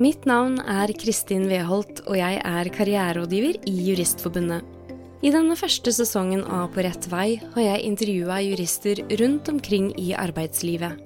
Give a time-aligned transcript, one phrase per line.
[0.00, 4.64] Mitt navn er Kristin Weholt, og jeg er karriererådgiver i Juristforbundet.
[5.20, 10.14] I denne første sesongen av På rett vei har jeg intervjua jurister rundt omkring i
[10.16, 11.04] arbeidslivet.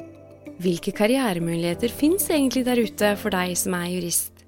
[0.63, 4.47] Hvilke karrieremuligheter fins egentlig der ute for deg som er jurist?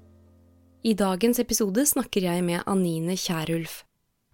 [0.79, 3.81] I dagens episode snakker jeg med Anine Kjærulf.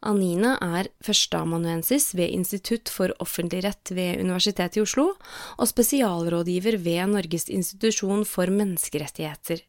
[0.06, 5.16] Anine er førsteamanuensis ved Institutt for offentlig rett ved Universitetet i Oslo
[5.58, 9.66] og spesialrådgiver ved Norges institusjon for menneskerettigheter.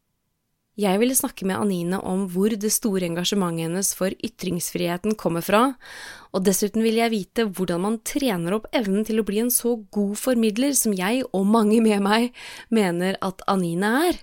[0.75, 5.61] Jeg ville snakke med Anine om hvor det store engasjementet hennes for ytringsfriheten kommer fra,
[6.35, 9.77] og dessuten vil jeg vite hvordan man trener opp evnen til å bli en så
[9.95, 12.27] god formidler som jeg og mange med meg
[12.67, 14.19] mener at Anine er.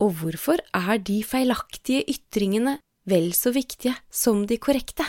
[0.00, 5.04] Og hvorfor er de feilaktige ytringene vel så viktige som de korrekte?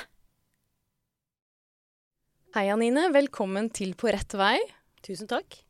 [2.58, 3.08] Hei, Anine.
[3.16, 4.58] Velkommen til På rett vei.
[5.06, 5.62] Tusen takk.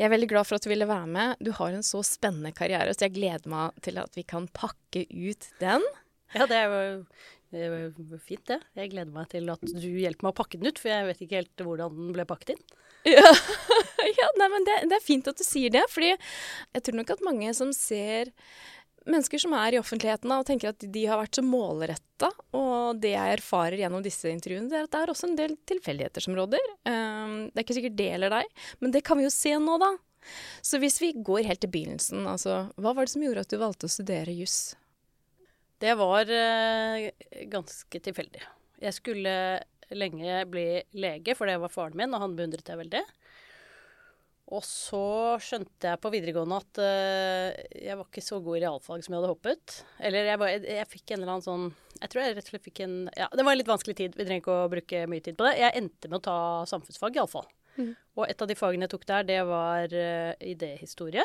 [0.00, 1.42] Jeg er veldig glad for at du ville være med.
[1.44, 5.04] Du har en så spennende karriere, så jeg gleder meg til at vi kan pakke
[5.10, 5.84] ut den.
[6.32, 7.02] Ja, det er jo,
[7.52, 8.62] det fint, det.
[8.78, 11.24] Jeg gleder meg til at du hjelper meg å pakke den ut, for jeg vet
[11.26, 12.62] ikke helt hvordan den ble pakket inn.
[13.12, 13.28] Ja,
[14.20, 17.12] ja nei, men det, det, er fint at du sier det, fordi jeg tror nok
[17.16, 18.32] at mange som ser
[19.08, 22.30] mennesker som er i offentligheten og tenker at de har vært så målretta.
[22.56, 25.56] Og det jeg erfarer gjennom disse intervjuene, det er at det er også en del
[25.68, 26.62] tilfeldigheter som råder.
[26.86, 29.78] Um, det er ikke sikkert det gjelder deg, men det kan vi jo se nå,
[29.82, 29.92] da.
[30.62, 33.58] Så hvis vi går helt til begynnelsen, altså hva var det som gjorde at du
[33.58, 34.76] valgte å studere juss?
[35.82, 37.08] Det var uh,
[37.50, 38.44] ganske tilfeldig.
[38.82, 39.34] Jeg skulle
[39.92, 43.02] lenge bli lege, for det var faren min, og han beundret jeg veldig.
[44.52, 45.04] Og så
[45.40, 49.22] skjønte jeg på videregående at uh, jeg var ikke så god i realfag som jeg
[49.22, 49.76] hadde håpet.
[50.04, 51.64] Eller jeg, var, jeg, jeg, fikk en eller annen sånn
[52.02, 54.18] Jeg tror jeg rett og slett fikk en Ja, det var en litt vanskelig tid.
[54.18, 55.56] Vi trenger ikke å bruke mye tid på det.
[55.62, 57.48] Jeg endte med å ta samfunnsfag, iallfall.
[57.78, 57.92] Mm.
[58.20, 61.24] Og et av de fagene jeg tok der, det var uh, idéhistorie.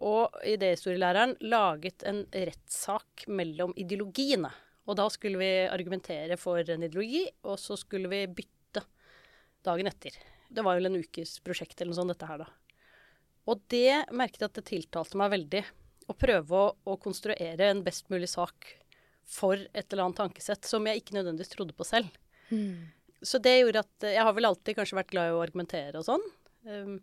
[0.00, 4.52] Og idéhistorielæreren laget en rettssak mellom ideologiene.
[4.86, 8.86] Og da skulle vi argumentere for en ideologi, og så skulle vi bytte
[9.66, 10.14] dagen etter.
[10.50, 12.48] Det var vel en ukes prosjekt eller noe sånt, dette her, da.
[13.50, 15.62] Og det merket jeg at det tiltalte meg veldig.
[16.10, 18.74] Å prøve å, å, konstruere en best mulig sak
[19.30, 22.10] for et eller annet tankesett som jeg ikke nødvendigvis trodde på selv.
[22.50, 22.90] Mm.
[23.22, 26.06] Så det gjorde at Jeg har vel alltid kanskje vært glad i å argumentere og
[26.06, 26.24] sånn.
[26.66, 26.96] Um,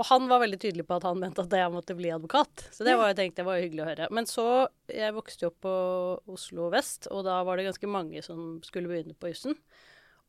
[0.00, 2.68] og han var veldig tydelig på at han mente at jeg måtte bli advokat.
[2.72, 4.06] Så det var, jeg tenkte, det var hyggelig å høre.
[4.16, 4.46] Men så
[4.88, 5.74] Jeg vokste jo opp på
[6.32, 9.58] Oslo vest, og da var det ganske mange som skulle begynne på jussen.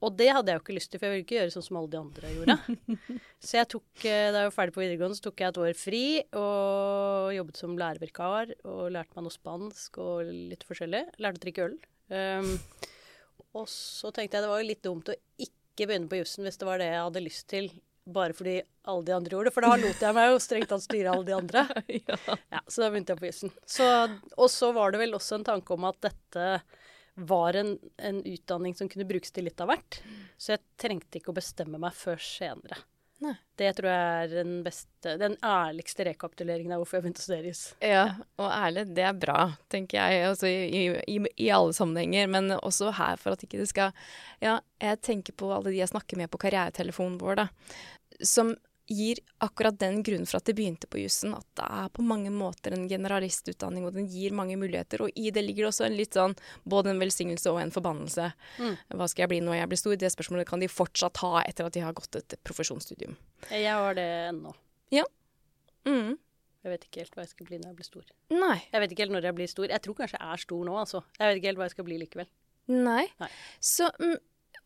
[0.02, 1.78] Og det hadde jeg jo ikke lyst til, for jeg ville ikke gjøre sånn som
[1.78, 2.56] alle de andre gjorde.
[3.46, 5.78] så jeg tok, eh, da jeg var ferdig på videregående, så tok jeg et år
[5.78, 6.06] fri
[6.42, 8.56] og jobbet som lærervikar.
[8.66, 11.04] Og lærte meg noe spansk og litt forskjellig.
[11.22, 11.78] Lærte å drikke øl.
[12.12, 12.50] Um,
[13.56, 16.60] og så tenkte jeg det var jo litt dumt å ikke begynne på jussen hvis
[16.60, 17.70] det var det jeg hadde lyst til,
[18.12, 18.58] bare fordi
[18.90, 19.56] alle de andre gjorde det.
[19.56, 21.68] For da lot jeg meg jo strengt tatt styre alle de andre.
[22.10, 22.18] ja.
[22.58, 22.62] ja.
[22.66, 23.54] Så da begynte jeg på jussen.
[24.42, 26.48] Og så var det vel også en tanke om at dette
[27.16, 30.00] var en, en, utdanning som kunne brukes til litt av hvert.
[30.40, 32.80] Så jeg trengte ikke å bestemme meg før senere.
[33.22, 33.36] Nei.
[33.60, 37.52] Det tror jeg er den beste, den ærligste rekapituleringen av hvorfor jeg begynte å studere
[37.52, 37.62] jus.
[37.86, 38.06] Ja,
[38.42, 42.32] og ærlig, det er bra, tenker jeg, altså, i, i, i, alle sammenhenger.
[42.34, 43.94] Men også her, for at ikke det skal
[44.42, 47.48] Ja, jeg tenker på alle de jeg snakker med på karrieretelefonen vår, da.
[48.26, 48.56] Som
[48.92, 52.32] gir akkurat den grunnen for at det begynte på jussen, at det er på mange
[52.34, 55.06] måter en generalistutdanning, og den gir mange muligheter.
[55.06, 58.32] Og i det ligger også en litt sånn både en velsignelse og en forbannelse.
[58.62, 58.76] Mm.
[59.00, 59.96] Hva skal jeg bli når jeg blir stor?
[60.02, 63.16] Det spørsmålet kan de fortsatt ha etter at de har gått et profesjonsstudium.
[63.50, 64.54] Jeg har det ennå.
[64.94, 65.08] Ja.
[65.88, 66.20] Mm.
[66.62, 68.10] Jeg vet ikke helt hva jeg skal bli når jeg blir stor.
[68.36, 68.58] Nei.
[68.70, 69.72] Jeg vet ikke helt når jeg blir stor.
[69.74, 71.02] Jeg tror kanskje jeg er stor nå, altså.
[71.18, 72.30] Jeg vet ikke helt hva jeg skal bli likevel.
[72.72, 73.06] Nei.
[73.20, 73.30] Nei.
[73.58, 74.20] Så mm,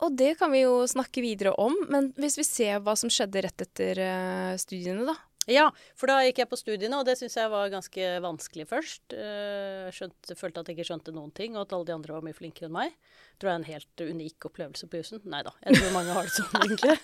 [0.04, 3.46] og det kan vi jo snakke videre om, men hvis vi ser hva som skjedde
[3.46, 5.16] rett etter uh, studiene, da.
[5.46, 9.14] Ja, for da gikk jeg på studiene, og det syns jeg var ganske vanskelig først.
[9.14, 12.26] Jeg skjønte, følte at jeg ikke skjønte noen ting, og at alle de andre var
[12.26, 12.96] mye flinkere enn meg.
[13.38, 15.22] Tror jeg er en helt unik opplevelse på jussen.
[15.30, 16.98] Nei da, jeg tror mange har det sånn, egentlig.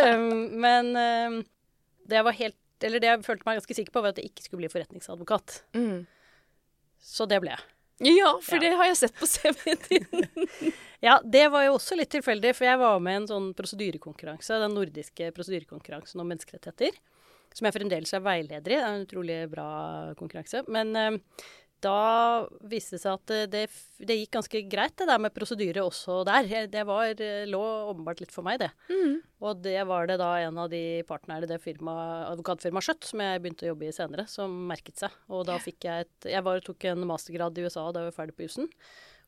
[0.68, 0.92] men
[2.06, 4.30] det jeg var helt Eller det jeg følte meg ganske sikker på, var at jeg
[4.30, 5.58] ikke skulle bli forretningsadvokat.
[5.76, 6.06] Mm.
[7.04, 7.66] Så det ble jeg.
[8.00, 8.60] Ja, for ja.
[8.64, 10.26] det har jeg sett på CV-en din.
[11.06, 14.60] ja, det var jo også litt tilfeldig, for jeg var med i en sånn prosedyrekonkurranse,
[14.62, 16.96] den nordiske prosedyrekonkurransen om menneskerettigheter,
[17.52, 18.78] som jeg fremdeles er veileder i.
[18.78, 19.68] Det er en utrolig bra
[20.16, 20.64] konkurranse.
[20.72, 21.44] Men uh,
[21.84, 23.62] da viste det seg at det,
[23.98, 26.48] det, gikk ganske greit, det der med prosedyre også der.
[26.70, 27.12] Det var,
[27.48, 28.70] lå åpenbart litt for meg, det.
[28.90, 29.18] Mm.
[29.46, 31.94] Og det var det da en av de partnerne i det firma,
[32.30, 35.16] advokatfirmaet Skjøtt, som jeg begynte å jobbe i senere, som merket seg.
[35.32, 38.18] Og da fikk jeg et Jeg var, tok en mastergrad i USA da jeg var
[38.22, 38.70] ferdig på jussen.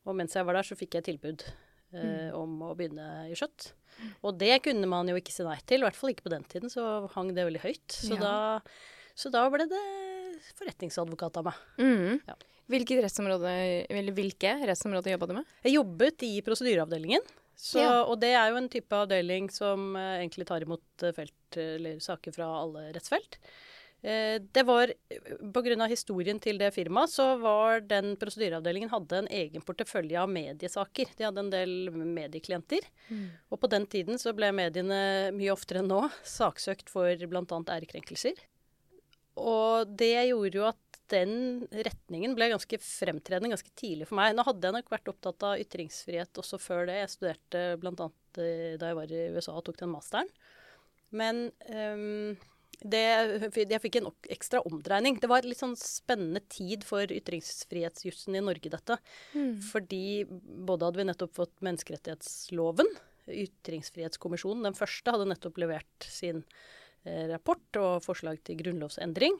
[0.03, 2.35] Og mens jeg var der, så fikk jeg tilbud eh, mm.
[2.37, 3.71] om å begynne i Skjøtt.
[4.25, 6.45] Og det kunne man jo ikke si nei til, i hvert fall ikke på den
[6.49, 7.87] tiden, så hang det veldig høyt.
[7.93, 8.21] Så, ja.
[8.21, 9.83] da, så da ble det
[10.57, 11.61] forretningsadvokat av meg.
[11.79, 12.19] Mm.
[12.27, 12.35] Ja.
[12.71, 13.53] Hvilket rettsområde,
[13.91, 15.55] eller hvilke rettsområder jobba du med?
[15.65, 17.25] Jeg jobbet i prosedyreavdelingen.
[17.55, 18.03] Så, Ja.
[18.03, 21.99] Og det er jo en type avdeling som eh, egentlig tar imot eh, felt, eller
[22.01, 23.37] saker fra alle rettsfelt.
[24.03, 24.91] Eh, det var
[25.53, 25.87] Pga.
[25.87, 31.13] historien til det firmaet, så var den prosedyreavdelingen hadde en egen portefølje av mediesaker.
[31.15, 32.81] De hadde en del medieklienter.
[33.51, 37.63] Og på den tiden så ble mediene mye oftere enn nå saksøkt for bl.a.
[37.77, 38.33] ærekrenkelser.
[39.39, 44.33] Og det gjorde jo at den retningen ble ganske fremtredende ganske tidlig for meg.
[44.35, 47.01] Nå hadde jeg nok vært opptatt av ytringsfrihet også før det.
[47.01, 48.09] Jeg studerte bl.a.
[48.37, 50.31] da jeg var i USA og tok den masteren.
[51.13, 52.33] Men um,
[52.81, 53.03] det,
[53.53, 55.19] jeg fikk en ekstra omdreining.
[55.21, 58.97] Det var litt sånn spennende tid for ytringsfrihetsjussen i Norge, dette.
[59.69, 62.89] Fordi både hadde vi nettopp fått menneskerettighetsloven,
[63.23, 66.82] Ytringsfrihetskommisjonen, den første, hadde nettopp levert sin eh,
[67.31, 69.39] rapport og forslag til grunnlovsendring.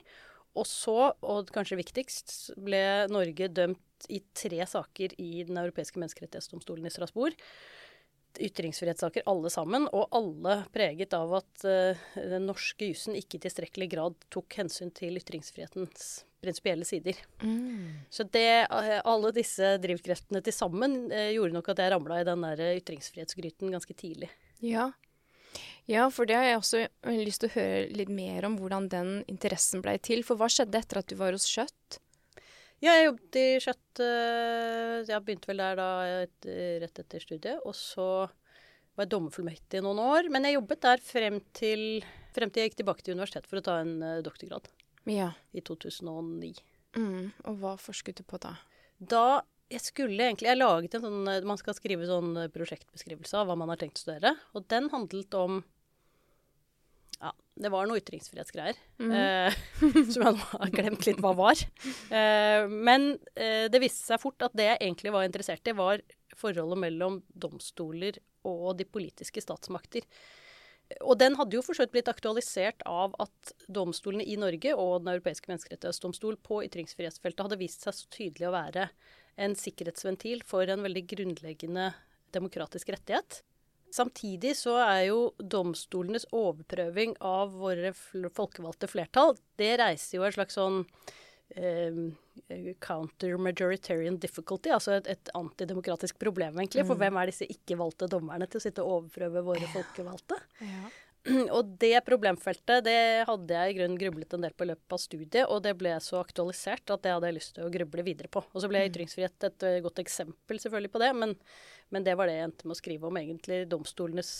[0.54, 6.86] Og så, og kanskje viktigst, ble Norge dømt i tre saker i Den europeiske menneskerettighetsdomstolen
[6.86, 7.34] i Strasbourg.
[8.34, 13.90] Ytringsfrihetssaker alle sammen, og alle preget av at uh, den norske jussen ikke i tilstrekkelig
[13.92, 17.18] grad tok hensyn til ytringsfrihetens prinsipielle sider.
[18.12, 22.26] Så det, eh, alle disse drivkreftene til sammen uh, gjorde nok at jeg ramla i
[22.26, 24.30] den der ytringsfrihetsgryten ganske tidlig.
[24.62, 24.90] Ja.
[25.90, 26.80] Ja, for det har jeg også
[27.20, 30.22] lyst til å høre litt mer om hvordan den interessen blei til.
[30.26, 31.98] For hva skjedde etter at du var hos Kjøtt?
[32.82, 35.88] Ja, jeg jobbet i Skjøtt eh, Jeg begynte vel der da
[36.24, 36.48] et,
[36.82, 37.62] rett etter studiet.
[37.64, 40.28] Og så var jeg dommerfullmektig i noen år.
[40.32, 42.04] Men jeg jobbet der frem til,
[42.36, 44.68] frem til jeg gikk tilbake til universitetet for å ta en eh, doktorgrad
[45.10, 45.30] Ja.
[45.52, 46.54] i 2009.
[46.98, 47.32] Mm.
[47.50, 48.56] Og hva forsket du på da?
[48.98, 53.48] Da jeg skulle egentlig Jeg laget en sånn Man skal skrive sånn eh, prosjektbeskrivelse av
[53.48, 54.34] hva man har tenkt å studere.
[54.54, 55.62] Og den handlet om
[57.20, 58.78] Ja, det var noe ytringsfrihetsgreier.
[59.00, 59.58] eh,
[60.12, 61.64] som jeg nå har glemt litt hva var.
[62.10, 66.04] Eh, men eh, det viste seg fort at det jeg egentlig var interessert i, var
[66.36, 70.04] forholdet mellom domstoler og de politiske statsmakter.
[71.00, 75.48] Og den hadde jo for blitt aktualisert av at domstolene i Norge og Den europeiske
[75.48, 78.90] menneskerettighetsdomstol på ytringsfrihetsfeltet hadde vist seg så tydelig å være
[79.36, 81.90] en sikkerhetsventil for en veldig grunnleggende
[82.34, 83.42] demokratisk rettighet.
[83.94, 90.58] Samtidig så er jo domstolenes overprøving av våre folkevalgte flertall, det reiser jo en slags
[90.58, 90.80] sånn
[91.54, 92.00] eh,
[92.82, 96.86] counter-majoritarian difficulty, altså et, et antidemokratisk problem, egentlig.
[96.88, 100.40] For hvem er disse ikke-valgte dommerne til å sitte og overprøve våre folkevalgte?
[100.66, 100.90] Ja.
[101.56, 102.96] Og det problemfeltet det
[103.28, 105.94] hadde jeg i grunnen grublet en del på i løpet av studiet, og det ble
[106.04, 108.42] så aktualisert at det hadde jeg lyst til å gruble videre på.
[108.52, 111.32] Og så ble ytringsfrihet et eh, godt eksempel selvfølgelig på det, men,
[111.94, 114.32] men det var det jeg endte med å skrive om, egentlig domstolenes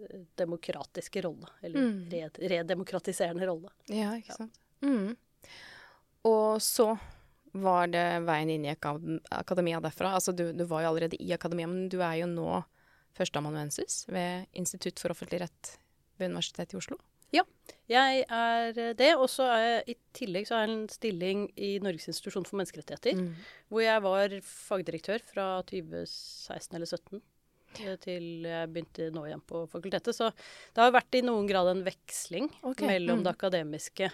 [0.00, 1.52] eh, demokratiske rolle.
[1.62, 2.00] Eller Mm.
[2.10, 3.70] red, redemokratiserende rolle.
[3.94, 4.58] Ja, ikke sant.
[4.82, 5.14] Mm.
[6.26, 6.88] Og så
[7.54, 10.16] var det veien inn i akademia derfra.
[10.18, 12.64] Altså, du, du var jo allerede i akademia, men du er jo nå
[13.14, 15.76] førsteamanuensis ved Institutt for offentlig rett
[16.18, 16.98] ved Universitetet i Oslo.
[17.34, 17.42] Ja,
[17.88, 21.74] Jeg er det, og så er jeg i tillegg så har jeg en stilling i
[21.84, 23.34] Norges institusjon for menneskerettigheter, Mm.
[23.68, 27.20] hvor jeg var fagdirektør fra 2016 eller 2017
[27.84, 30.14] eh, til jeg begynte nå igjen på fakultetet.
[30.14, 32.86] Så det har vært i noen grad en veksling okay.
[32.86, 33.24] mellom mm.
[33.24, 34.10] det akademiske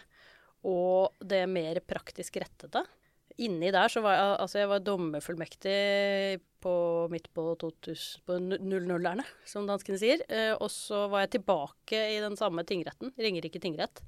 [0.64, 2.82] og det mer praktisk rettede.
[3.38, 6.72] Inni der så var jeg, altså jeg var dommerfullmektig på,
[7.12, 10.24] midt på, 2000, på 00-erne, som danskene sier.
[10.28, 14.02] Eh, og så var jeg tilbake i den samme tingretten, Ringerike tingrett,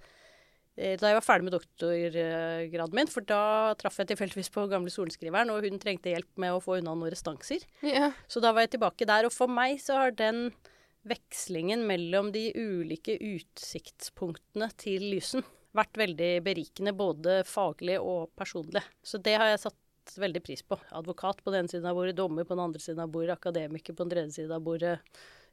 [0.77, 3.13] eh, da jeg var ferdig med doktorgraden min.
[3.13, 6.81] For da traff jeg tilfeldigvis på gamle sorenskriveren, og hun trengte hjelp med å få
[6.81, 7.65] unna noen restanser.
[7.87, 8.13] Ja.
[8.29, 9.29] Så da var jeg tilbake der.
[9.29, 10.51] Og for meg så har den
[11.09, 15.43] vekslingen mellom de ulike utsiktspunktene til lysen
[15.77, 18.83] vært veldig berikende, både faglig og personlig.
[19.05, 19.79] Så det har jeg satt
[20.19, 20.79] veldig pris på.
[20.91, 23.95] Advokat på den ene siden av bordet, dommer på den andre siden av bordet, akademiker
[23.95, 24.99] på den tredje siden av bordet.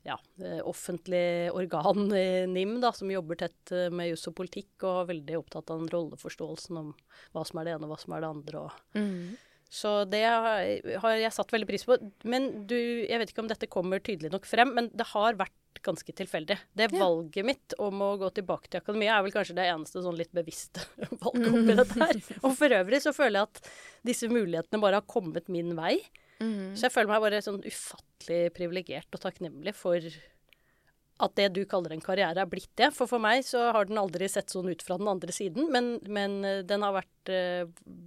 [0.08, 2.08] Ja, eh, offentlig organ
[2.53, 5.82] NIM da, som jobber tett eh, med juss og politikk, og er veldig opptatt av
[5.82, 6.94] den rolleforståelsen om
[7.36, 8.65] hva som er det ene og hva som er det andre.
[8.65, 9.38] og Mm.
[9.69, 11.97] Så det har jeg satt veldig pris på.
[12.25, 12.73] Men du,
[13.05, 15.53] jeg vet ikke om dette kommer tydelig nok frem, men det har vært
[15.85, 16.57] ganske tilfeldig.
[16.75, 16.99] Det Ja.
[17.05, 20.31] valget mitt om å gå tilbake til akademia er vel kanskje det eneste sånn litt
[20.35, 20.81] bevisste
[21.21, 22.19] valget oppi dette her.
[22.41, 23.69] Og for øvrig så føler jeg at
[24.09, 25.99] disse mulighetene bare har kommet min vei.
[26.41, 26.73] Mm.
[26.75, 29.99] Så jeg føler meg bare sånn ufattelig privilegert og takknemlig for
[31.19, 32.91] at det du kaller en karriere, er blitt det.
[32.95, 35.97] For for meg så har den aldri sett sånn ut fra den andre siden, men,
[36.07, 37.65] men eh, den har vært eh,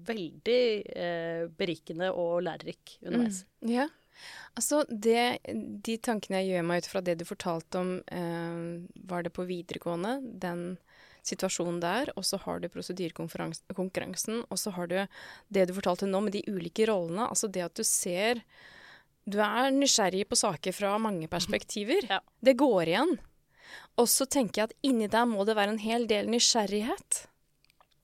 [0.08, 0.62] veldig
[0.96, 3.44] eh, berikende og lærerik underveis.
[3.60, 3.74] Mm.
[3.74, 3.88] Ja.
[4.56, 5.42] Altså, det,
[5.84, 9.46] de tankene jeg gjør meg ut fra det du fortalte om, eh, var det på
[9.48, 10.66] videregående, den
[11.22, 14.96] situasjonen der, og så har du prosedyrekonkurransen, og så har du
[15.54, 17.28] det du fortalte nå med de ulike rollene.
[17.28, 18.42] Altså det at du ser
[19.24, 22.08] Du er nysgjerrig på saker fra mange perspektiver.
[22.10, 22.18] Ja.
[22.42, 23.14] Det går igjen.
[24.00, 27.22] Og så tenker jeg at inni deg må det være en hel del nysgjerrighet.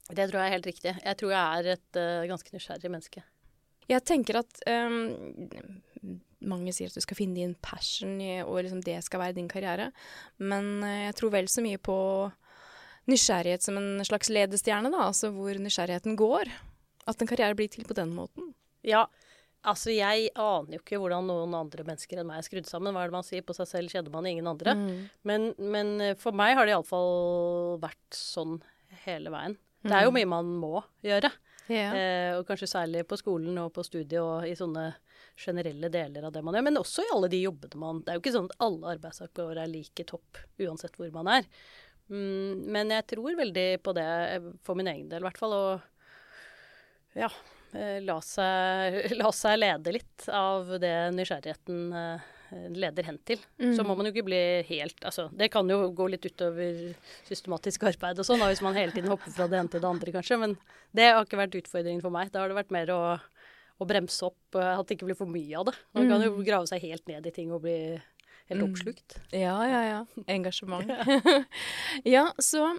[0.08, 0.94] Det tror jeg er helt riktig.
[1.02, 3.25] Jeg tror jeg er et uh, ganske nysgjerrig menneske.
[3.88, 6.14] Jeg tenker at um,
[6.48, 9.90] mange sier at du skal finne din passion, og liksom det skal være din karriere.
[10.38, 11.98] Men uh, jeg tror vel så mye på
[13.08, 15.08] nysgjerrighet som en slags ledestjerne, da.
[15.08, 16.52] Altså hvor nysgjerrigheten går.
[17.08, 18.52] At en karriere blir til på den måten.
[18.87, 19.06] Ja.
[19.66, 22.94] Altså, jeg aner jo ikke hvordan noen andre mennesker enn meg er skrudd sammen.
[22.94, 23.42] Hva er det man sier?
[23.46, 24.74] På seg selv kjenner man ingen andre.
[24.78, 25.08] Mm.
[25.26, 28.60] Men, men, eh, for meg har det iallfall vært sånn
[29.04, 29.58] hele veien.
[29.82, 30.18] Det er jo mm.
[30.18, 30.72] mye man må
[31.06, 31.32] gjøre.
[31.68, 31.92] Yeah.
[31.92, 34.86] Eh, og kanskje særlig på skolen og på studiet og i sånne
[35.38, 36.66] generelle deler av det man gjør.
[36.70, 39.60] Men også i alle de jobbene man Det er jo ikke sånn at alle arbeidsoppgaver
[39.62, 41.50] er like topp uansett hvor man er.
[42.08, 45.54] Mm, men jeg tror veldig på det, eh, for min egen del i hvert fall.
[45.58, 47.28] Og ja,
[47.72, 52.28] la seg, la seg lede litt av det nysgjerrigheten eh,
[52.72, 53.40] leder hen til.
[53.60, 53.75] Mm.
[53.76, 56.94] Så må man jo ikke bli helt altså, Det kan jo gå litt utover
[57.28, 60.14] systematisk arbeid og sånn, hvis man hele tiden hopper fra det ene til det andre,
[60.16, 60.40] kanskje.
[60.40, 60.56] Men
[60.96, 62.32] det har ikke vært utfordringen for meg.
[62.32, 63.00] Da har det vært mer å,
[63.78, 65.76] å bremse opp, at det ikke blir for mye av det.
[65.96, 66.44] Man kan jo mm.
[66.46, 67.78] grave seg helt ned i ting og bli
[68.48, 68.68] helt mm.
[68.70, 69.18] oppslukt.
[69.34, 70.25] Ja, ja, ja.
[70.26, 70.88] Engasjement.
[72.16, 72.72] ja, så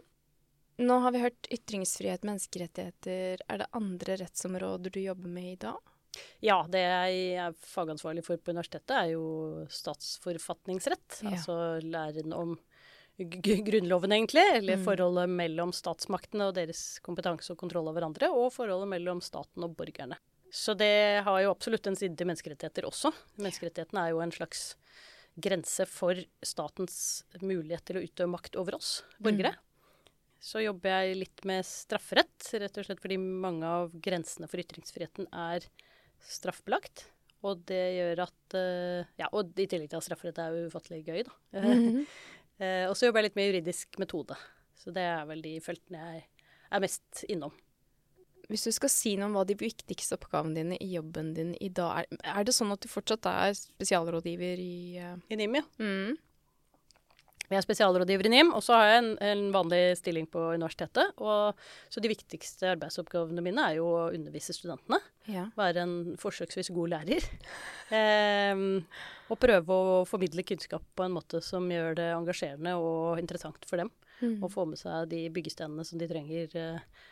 [0.79, 3.43] nå har vi hørt ytringsfrihet, menneskerettigheter.
[3.47, 5.95] Er det andre rettsområder du jobber med i dag?
[6.43, 11.21] Ja, det jeg er fagansvarlig for på universitetet, er jo statsforfatningsrett.
[11.21, 11.35] Ja.
[11.35, 12.55] Altså læren om
[13.19, 14.45] Grunnloven, egentlig.
[14.55, 14.85] Eller mm.
[14.87, 18.31] forholdet mellom statsmaktene og deres kompetanse og kontroll over hverandre.
[18.31, 20.17] Og forholdet mellom staten og borgerne.
[20.49, 23.11] Så det har jo absolutt en side til menneskerettigheter også.
[23.37, 24.71] Menneskerettighetene er jo en slags
[25.39, 29.53] grense for statens mulighet til å utøve makt over oss borgere.
[29.53, 29.68] Mm.
[30.39, 35.27] Så jobber jeg litt med strafferett, rett og slett fordi mange av grensene for ytringsfriheten
[35.35, 35.67] er
[36.23, 37.09] straffbelagt.
[37.47, 41.23] Og det gjør at uh, Ja, og i tillegg til at strafferett er ufattelig gøy,
[41.27, 41.35] da.
[41.59, 42.05] Mm
[42.59, 42.89] -hmm.
[42.89, 44.35] og så jobber jeg litt med juridisk metode.
[44.75, 46.23] Så det er vel de feltene jeg
[46.71, 47.53] er mest innom.
[48.49, 51.69] Hvis du skal si noe om hva de viktigste oppgavene dine i jobben din i
[51.69, 55.17] dag er, er det sånn at du fortsatt er spesialrådgiver i uh...
[55.29, 55.63] I NIM, ja.
[55.77, 56.17] Mm.
[57.49, 61.15] Jeg er spesialrådgiver i NIM, og så har jeg en, en, vanlig stilling på universitetet.
[61.17, 61.57] Og,
[61.89, 64.99] så de viktigste arbeidsoppgavene mine er jo å undervise studentene.
[65.29, 65.47] Ja.
[65.57, 67.25] Være en forsøksvis god lærer.
[67.89, 68.59] Eh,
[69.33, 73.81] og prøve å formidle kunnskap på en måte som gjør det engasjerende og interessant for
[73.81, 73.89] dem.
[74.19, 74.35] Mm.
[74.43, 76.53] Og få med seg de byggestenene som de trenger.
[76.53, 77.07] Eh,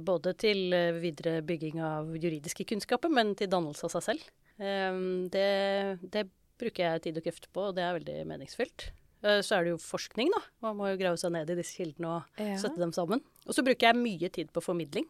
[0.00, 4.32] både til eh, videre bygging av juridiske kunnskaper, men til dannelse av seg selv.
[4.62, 6.26] Ehm, det, det
[6.60, 8.88] bruker jeg tid og krefter på, og det er veldig meningsfylt.
[9.22, 10.42] Eh, så er det jo forskning, da.
[10.66, 12.58] Man må jo grave seg ned i disse kildene og ja.
[12.60, 13.22] sette dem sammen.
[13.46, 15.06] Og så bruker jeg mye tid på formidling.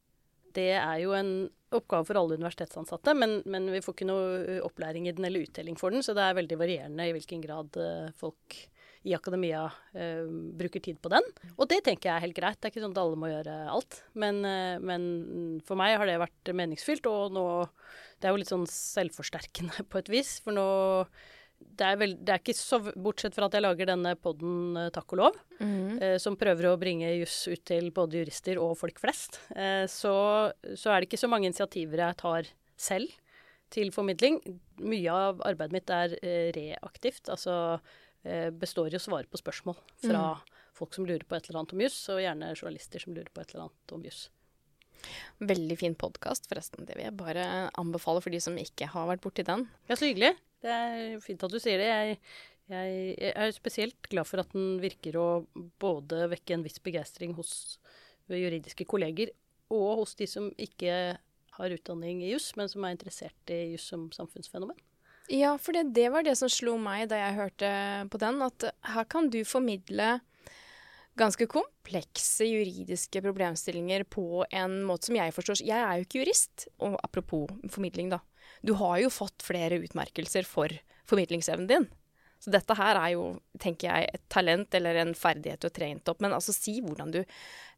[0.52, 1.33] Det er jo en
[1.73, 5.78] oppgave for alle universitetsansatte, men, men, vi får ikke noe opplæring i den eller uttelling
[5.81, 8.59] for den, så det er veldig varierende i hvilken grad eh, folk
[9.02, 11.25] i akademia uh, bruker tid på den.
[11.57, 12.61] Og det tenker jeg er helt greit.
[12.61, 13.97] Det er ikke sånn at alle må gjøre alt.
[14.14, 17.45] Men, uh, men for meg har det vært meningsfylt, og nå
[18.23, 20.69] Det er jo litt sånn selvforsterkende på et vis, for nå
[21.64, 24.90] det er, vel, det er, ikke så Bortsett fra at jeg lager denne poden uh,
[24.95, 25.97] Takk og lov, mm.
[26.02, 30.14] uh, som prøver å bringe juss ut til både jurister og folk flest, uh, så,
[30.75, 33.19] så, er det ikke så mange initiativer jeg tar selv
[33.73, 34.40] til formidling.
[34.85, 36.12] Mye av arbeidet mitt er
[36.52, 37.31] reaktivt.
[37.33, 37.78] Altså
[38.23, 40.61] Eh, består i å svare på spørsmål fra mm.
[40.78, 43.42] folk som lurer på et eller annet om juss, og gjerne journalister som lurer på
[43.42, 44.28] et eller annet om juss.
[45.42, 46.87] Veldig fin podkast, forresten.
[46.87, 47.47] Det vil jeg bare
[47.81, 49.66] anbefale for de som ikke har vært borti den.
[49.90, 50.37] Ja, så hyggelig.
[50.62, 51.88] Det er fint at du sier det.
[51.90, 52.19] Jeg,
[52.73, 55.26] jeg, jeg er spesielt glad for at den virker å
[55.83, 57.78] både vekke en viss begeistring hos
[58.31, 59.33] juridiske kolleger
[59.73, 61.19] og hos de som ikke
[61.59, 64.78] har utdanning i juss, men som er interessert i juss som samfunnsfenomen.
[65.33, 67.73] Ja, for det, det, var det som slo meg da jeg hørte
[68.12, 70.19] på den, at her kan du formidle
[71.19, 75.62] ganske komplekse juridiske problemstillinger på en måte som jeg forstår.
[75.69, 78.23] Jeg er jo ikke jurist, og apropos formidling, da.
[78.62, 80.73] Du har jo fått flere utmerkelser for
[81.11, 81.88] formidlingsevnen din.
[82.42, 83.26] Så dette her er jo,
[83.62, 86.23] tenker jeg, et talent eller en ferdighet du har trent opp.
[86.25, 87.21] Men altså si hvordan du,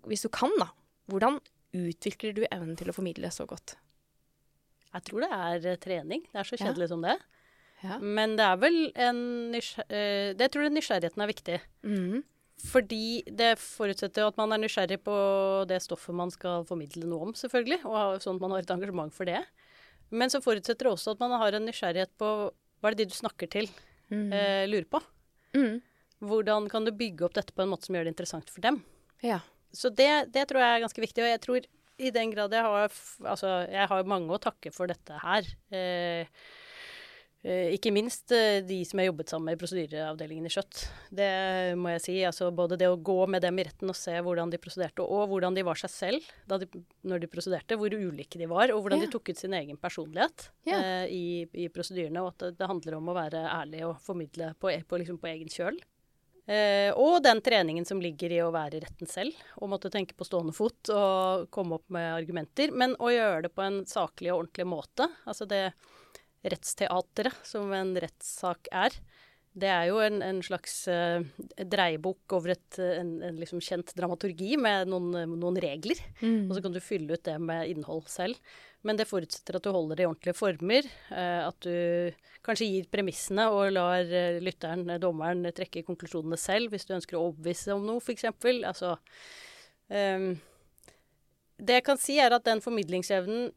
[0.09, 0.71] hvis du kan, da.
[1.13, 1.41] Hvordan
[1.77, 3.77] utvikler du evnen til å formidle så godt?
[4.95, 6.23] Jeg tror det er trening.
[6.31, 6.93] Det er så kjedelig ja.
[6.95, 7.17] som det.
[7.85, 7.99] Ja.
[8.01, 9.19] Men det er vel en
[9.53, 11.59] nysgjerrig uh, Jeg tror nysgjerrigheten er viktig.
[11.85, 12.23] Mm.
[12.65, 15.17] Fordi det forutsetter at man er nysgjerrig på
[15.69, 17.83] det stoffet man skal formidle noe om, selvfølgelig.
[17.85, 19.43] Og sånn at man har et engasjement for det.
[20.11, 23.13] Men så forutsetter det også at man har en nysgjerrighet på hva er det de
[23.15, 23.69] du snakker til,
[24.13, 24.33] Mm.
[24.37, 25.01] eh, lurer på?
[25.57, 25.81] Mm.
[26.21, 28.83] Hvordan kan du bygge opp dette på en måte som gjør det interessant for dem?
[29.25, 29.41] Ja.
[29.73, 31.23] Så det, det tror jeg er ganske viktig.
[31.25, 31.65] Og jeg tror
[31.99, 32.91] i den grad jeg har
[33.25, 35.49] Altså, jeg har mange å takke for dette her.
[35.73, 36.27] Eh,
[37.45, 40.79] ikke minst eh, de som jeg jobbet sammen med i prosedyreavdelingen i Skjøtt.
[41.13, 41.29] Det
[41.77, 42.15] må jeg si.
[42.25, 45.27] Altså både det å gå med dem i retten og se hvordan de prosederte, og
[45.29, 46.69] hvordan de var seg selv de,
[47.05, 47.77] når de prosederte.
[47.77, 49.07] Hvor ulike de var, og hvordan Ja.
[49.07, 50.79] de tok ut sin egen personlighet Ja.
[50.81, 52.23] eh, i, i prosedyrene.
[52.25, 55.19] Og at det, det handler om å være ærlig og formidle på, e- på, liksom
[55.21, 55.77] på egen kjøl.
[56.47, 60.13] Eh, og den treningen som ligger i å være i retten selv, og måtte tenke
[60.17, 62.73] på stående fot og komme opp med argumenter.
[62.73, 65.07] Men å gjøre det på en saklig og ordentlig måte.
[65.25, 65.63] Altså det
[66.45, 68.97] rettsteatret som en rettssak er.
[69.55, 71.23] Det er jo en, en slags uh,
[71.55, 76.01] dreiebok over et, eh, en, en liksom kjent dramaturgi med noen, noen regler.
[76.19, 76.49] Mm.
[76.49, 78.41] Og så kan du fylle ut det med innhold selv.
[78.85, 80.89] Men det forutsetter at du holder det i ordentlige former.
[81.07, 86.91] Uh, at du kanskje gir premissene og lar uh, lytteren, dommeren, trekke konklusjonene selv hvis
[86.91, 88.27] du ønsker å overbevise om noe, f.eks.
[88.35, 88.97] Altså
[89.87, 90.33] um,
[91.63, 93.53] Det jeg kan si, er at den formidlingsevnen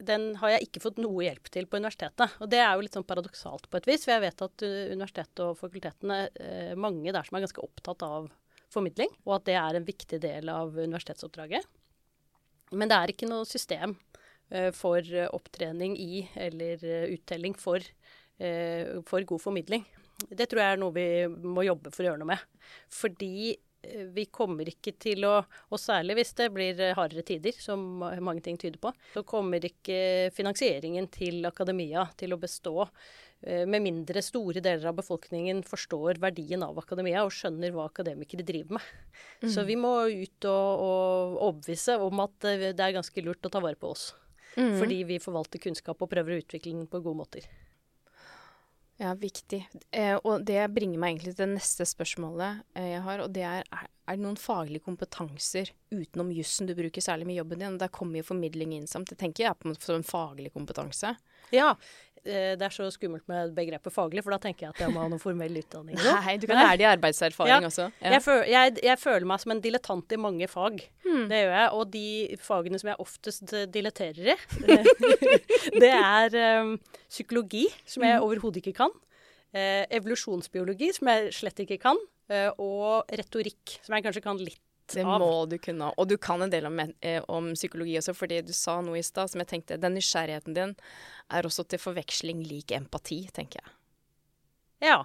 [0.00, 2.36] den har jeg ikke fått noe hjelp til på universitetet.
[2.40, 4.76] Og det er jo litt sånn paradoksalt på et vis, for jeg vet at uh,
[4.94, 8.30] universitetet og fakultetene, eh, mange der som er ganske opptatt av
[8.70, 11.66] formidling, og at det er en viktig del av universitetsoppdraget.
[12.70, 13.96] Men det er ikke noe system
[14.50, 17.82] eh, for eh, opptrening i eller eh, uttelling for,
[18.38, 19.86] eh, for god formidling.
[20.28, 22.46] Det tror jeg er noe vi må jobbe for å gjøre noe med.
[22.92, 23.58] Fordi eh,
[24.14, 25.38] vi kommer ikke til å
[25.72, 29.64] Og særlig hvis det blir eh, hardere tider, som mange ting tyder på, så kommer
[29.64, 32.74] ikke finansieringen til akademia til å bestå.
[33.42, 38.46] eh, Med mindre store deler av befolkningen forstår verdien av akademia og skjønner hva akademikere
[38.46, 38.90] driver med.
[39.48, 43.52] Så vi må ut og, og overbevise om at eh, det er ganske lurt å
[43.52, 44.10] ta vare på oss.
[44.56, 44.76] Mm.
[44.76, 47.46] Fordi vi forvalter kunnskap og prøver å utvikle den på gode måter.
[49.00, 49.62] Ja, viktig.
[49.96, 53.46] Eh, og det bringer meg egentlig til det neste spørsmålet eh, jeg har, og det
[53.48, 53.64] er
[54.10, 57.76] er det noen faglige kompetanser utenom jussen du bruker særlig med jobben din?
[57.78, 59.12] Der kommer jo formidling inn samt.
[59.12, 61.12] Det tenker jeg er på en faglig kompetanse.
[61.54, 61.76] Ja,
[62.24, 65.08] det er så skummelt med begrepet faglig, for da tenker jeg at jeg må ha
[65.08, 65.96] noen formell utdanning.
[65.96, 67.68] Nei, du kan lære de arbeidserfaring Ja.
[67.70, 67.86] også.
[68.04, 70.82] Jeg, føl, jeg, jeg føler meg som en dilettant i mange fag.
[71.06, 71.26] Hmm.
[71.30, 71.68] Det gjør jeg.
[71.78, 72.06] Og de
[72.44, 74.36] fagene som jeg oftest eh, diletterer i,
[75.82, 76.74] det er um,
[77.08, 78.10] psykologi, som Hmm.
[78.10, 78.92] jeg overhodet ikke kan.
[79.50, 81.98] Uh, evolusjonsbiologi, som jeg slett ikke kan.
[82.30, 84.60] Uh, og retorikk, som jeg kanskje kan litt
[84.94, 85.20] Det av.
[85.20, 85.92] må du kunne.
[85.98, 89.02] Og du kan en del om, eh, om psykologi også, fordi du sa noe i
[89.02, 90.76] stad som jeg tenkte Den nysgjerrigheten din
[91.30, 93.72] er også til forveksling lik empati, tenker jeg.
[94.82, 95.04] Ja.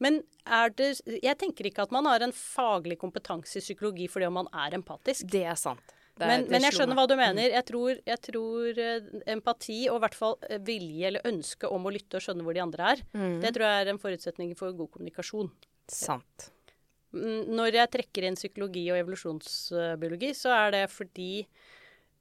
[0.00, 4.26] Men er det Jeg tenker ikke at man har en faglig kompetanse i psykologi fordi
[4.26, 5.28] om man er empatisk.
[5.30, 5.80] Det er sant.
[6.16, 7.48] Det er- Men, men jeg skjønner hva du mener.
[7.50, 9.00] Jeg tror, jeg tror eh,
[9.32, 12.52] empati, og i hvert fall eh, vilje eller ønske om å lytte og skjønne hvor
[12.54, 13.40] de andre er, Mm.
[13.40, 15.50] det tror jeg er en forutsetning for god kommunikasjon.
[15.88, 16.50] Sant.
[17.16, 21.32] Mm, Når jeg trekker inn psykologi og evolusjonsbiologi, så er det fordi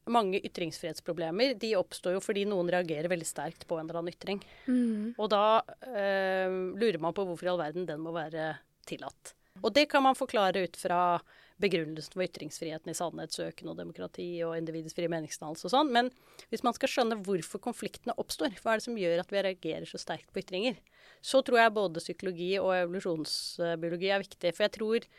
[0.09, 4.39] mange ytringsfrihetsproblemer de oppstår jo fordi noen reagerer veldig sterkt på en eller annen ytring.
[4.65, 5.11] Mm.
[5.19, 8.55] Og da eh, lurer man på hvorfor i all verden den må være
[8.89, 9.35] tillatt.
[9.63, 11.19] Og det kan man forklare ut fra
[11.59, 15.91] begrunnelsen for ytringsfriheten i sannhetssøken og demokrati og individets frie meningsdannelse og sånn.
[15.95, 16.11] Men
[16.53, 19.89] hvis man skal skjønne hvorfor konfliktene oppstår, hva er det som gjør at vi reagerer
[19.89, 20.79] så sterkt på ytringer,
[21.19, 24.53] så tror jeg både psykologi og evolusjonsbiologi er viktig.
[24.55, 25.09] For jeg tror,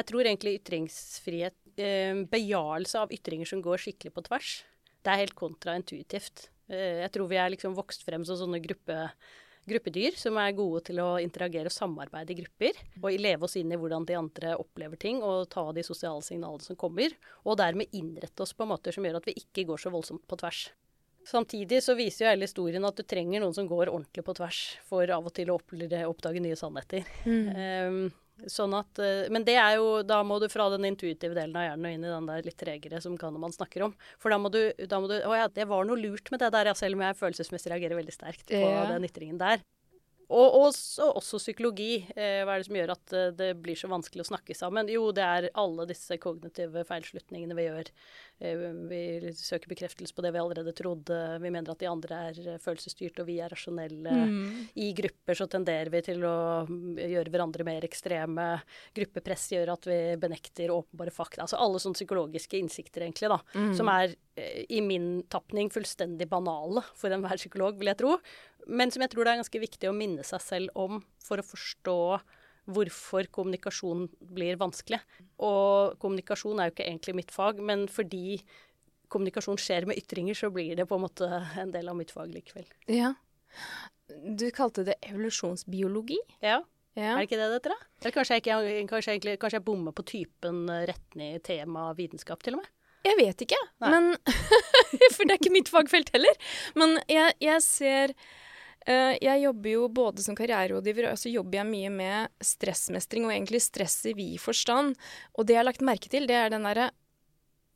[0.00, 4.52] jeg tror egentlig ytringsfrihet, Bejarelse av ytringer som går skikkelig på tvers,
[5.04, 6.46] det er helt kontraintuitivt.
[6.72, 8.96] Eh, jeg tror vi er liksom vokst frem som sånne gruppe
[9.68, 12.80] gruppedyr som er gode til å interagere og samarbeide i grupper.
[13.02, 16.64] Og leve oss inn i hvordan de andre opplever ting, og ta de sosiale signalene
[16.64, 17.14] som kommer.
[17.44, 20.38] Og dermed innrette oss på måter som gjør at vi ikke går så voldsomt på
[20.40, 20.68] tvers.
[21.26, 24.60] Samtidig så viser jo hele historien at du trenger noen som går ordentlig på tvers
[24.86, 27.02] for av og til å oppdage nye sannheter.
[27.26, 28.04] Um,
[28.44, 31.64] sånn at, eh, men det er jo, da må du fra den intuitive delen av
[31.70, 33.94] hjernen og inn i den der litt tregere som Kahneman snakker om.
[34.20, 36.52] For da må du, da må du Å ja, det var noe lurt med det
[36.52, 38.84] der, ja, selv om jeg følelsesmessig reagerer veldig sterkt på Ja.
[38.92, 39.64] den ytringen der.
[40.26, 42.00] Og også, også psykologi.
[42.16, 44.90] Eh, hva er det som gjør at eh, det blir så vanskelig å snakke sammen?
[44.90, 47.90] Jo, det er alle disse kognitive feilslutningene vi gjør.
[48.42, 49.02] Eh, vi
[49.38, 51.20] søker bekreftelse på det vi allerede trodde.
[51.42, 54.16] Vi mener at de andre er følelsesstyrte, og vi er rasjonelle.
[54.74, 56.36] I grupper så tenderer vi til å
[56.66, 58.48] mm, gjøre hverandre mer ekstreme.
[58.98, 61.44] Gruppepress gjør at vi benekter åpenbare fakta.
[61.46, 63.38] Altså alle sånne psykologiske innsikter, egentlig, da.
[63.78, 64.18] Som er
[64.68, 68.18] i min tapning fullstendig banale for enhver psykolog, vil jeg tro.
[68.66, 71.46] Men som jeg tror det er ganske viktig å minne seg selv om for å
[71.46, 71.96] forstå
[72.66, 74.98] hvorfor kommunikasjon blir vanskelig.
[75.38, 78.40] Og kommunikasjon er jo ikke egentlig mitt fag, men fordi
[79.12, 81.28] kommunikasjon skjer med ytringer, så blir det på en måte
[81.62, 82.66] en del av mitt fag likevel.
[82.90, 83.12] Ja.
[84.10, 86.18] Du kalte det evolusjonsbiologi?
[86.42, 86.62] Ja,
[86.96, 87.12] Ja.
[87.12, 87.70] er det ikke det det heter?
[87.74, 87.86] da?
[88.02, 92.56] Eller kanskje jeg, ikke, kanskje, egentlig, kanskje jeg bommer på typen retning tema vitenskap, til
[92.56, 92.70] og med?
[93.06, 93.90] Jeg vet ikke, Nei.
[93.92, 94.16] men
[95.14, 96.34] For det er ikke mitt fagfelt heller.
[96.74, 98.14] Men jeg, jeg ser
[98.86, 103.60] Jeg jobber jo både som karriererådgiver, og så jobber jeg mye med stressmestring, og egentlig
[103.64, 104.94] stress i vid forstand.
[105.34, 106.92] Og det jeg har lagt merke til, det er den derre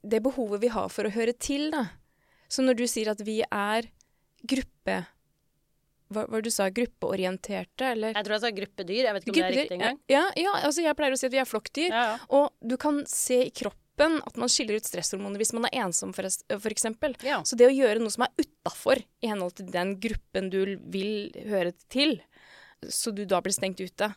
[0.07, 1.89] Det behovet vi har for å høre til, da.
[2.49, 3.91] Så når du sier at vi er
[4.47, 5.03] gruppe...
[6.11, 6.67] Hva var det du sa?
[6.75, 8.17] Gruppeorienterte, eller?
[8.17, 9.05] Jeg tror jeg sa gruppedyr.
[9.05, 10.01] Jeg vet ikke om det er riktig engang.
[10.11, 11.93] Ja, ja, altså jeg pleier å si at vi er flokkdyr.
[11.93, 12.17] Ja, ja.
[12.35, 13.79] Og du kan se i kroppen
[14.27, 16.13] at man skiller ut stresshormoner hvis man er ensom,
[16.73, 17.15] eksempel.
[17.27, 17.43] Ja.
[17.45, 21.31] Så det å gjøre noe som er utafor i henhold til den gruppen du vil
[21.51, 22.21] høre til,
[22.89, 24.15] så du da blir stengt ute,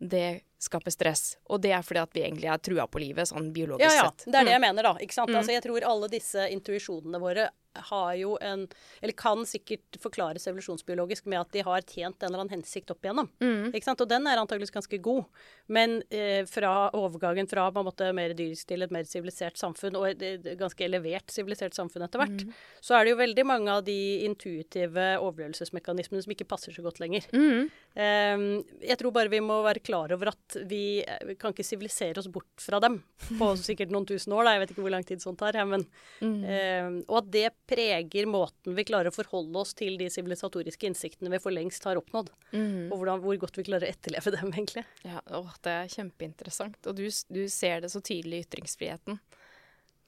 [0.00, 1.36] det skaper stress.
[1.52, 4.10] Og det er fordi at vi egentlig er trua på livet, sånn biologisk Ja, ja.
[4.24, 4.66] Det er det jeg Mm.
[4.68, 4.94] mener, da.
[5.00, 5.30] Ikke sant?
[5.30, 5.36] Mm.
[5.36, 7.50] Altså, jeg tror alle disse intuisjonene våre
[7.90, 8.66] har jo en
[9.02, 13.04] Eller kan sikkert forklares evolusjonsbiologisk med at de har tjent en eller annen hensikt opp
[13.04, 13.28] igjennom.
[13.42, 13.72] Mm.
[13.74, 14.00] Ikke sant?
[14.00, 15.24] Og den er antageligvis ganske god.
[15.68, 19.96] Men eh, fra overgangen fra på en måte mer dyrisk til et mer sivilisert samfunn,
[19.98, 22.52] og et, ganske elevert sivilisert samfunn etter hvert, Mm.
[22.82, 27.00] så er det jo veldig mange av de intuitive overlevelsesmekanismene som ikke passer så godt
[27.00, 27.24] lenger.
[27.32, 27.70] Mm.
[27.96, 28.44] Eh,
[28.90, 32.28] jeg tror bare vi må være klar over at vi, vi kan ikke sivilisere oss
[32.32, 33.00] bort fra dem
[33.38, 34.44] på sikkert noen tusen år.
[34.44, 34.52] Da.
[34.56, 35.56] Jeg vet ikke hvor lang tid sånt tar.
[35.66, 35.86] Men,
[36.22, 41.32] ehm, og at det preger måten vi klarer å forholde oss til de sivilisatoriske innsiktene
[41.32, 42.30] vi for lengst har oppnådd.
[42.52, 42.92] Mm.
[42.92, 44.86] Og hvordan, hvor godt vi klarer å etterleve dem, egentlig.
[45.06, 46.78] Ja, å, det er kjempeinteressant.
[46.86, 49.20] Og du, du ser det så tydelig i ytringsfriheten.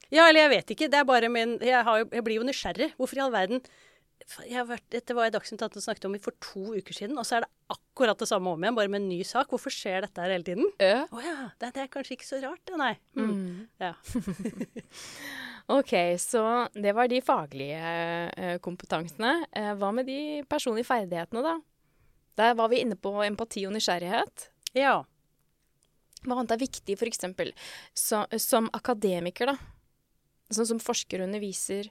[0.09, 0.89] Ja, eller jeg vet ikke.
[0.89, 2.93] Det er bare min Jeg, har jeg blir jo nysgjerrig.
[2.97, 3.61] Hvorfor i all verden
[4.43, 7.25] jeg har vært, Dette var i Dagsnytt 18 snakket om for to uker siden, og
[7.25, 9.49] så er det akkurat det samme om igjen, bare med en ny sak.
[9.49, 10.67] Hvorfor skjer dette her hele tiden?
[10.77, 11.05] Ja.
[11.07, 12.93] Oh, ja, det, det er kanskje ikke så rart, det, nei.
[13.17, 13.69] Mm.
[13.81, 13.93] Ja.
[15.69, 17.79] Ok, så det var de faglige
[18.33, 19.35] eh, kompetansene.
[19.53, 21.55] Eh, hva med de personlige ferdighetene, da?
[22.39, 24.49] Der var vi inne på empati og nysgjerrighet.
[24.77, 24.99] ja.
[26.19, 27.53] Hva annet er viktig, eksempel
[27.95, 29.53] som akademiker, da?
[30.51, 31.87] Sånn som forskere underviser.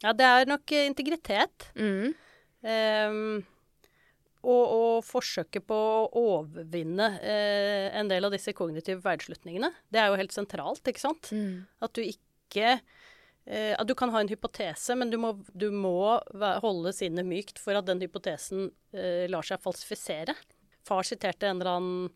[0.00, 1.66] Ja, det er nok eh, integritet.
[1.76, 2.14] Mm.
[2.64, 3.42] Um,
[4.40, 9.68] og, og forsøket på å overvinne uh, en del av disse kognitive feilslutningene.
[9.92, 11.28] Det er jo helt sentralt, ikke sant?
[11.36, 11.66] Mm.
[11.84, 12.78] At du ikke
[13.48, 16.20] At du kan ha en hypotese, men du må, du må
[16.62, 20.36] holde sinnet mykt for at den hypotesen eh, lar seg falsifisere.
[20.86, 22.10] Far siterte en eller annen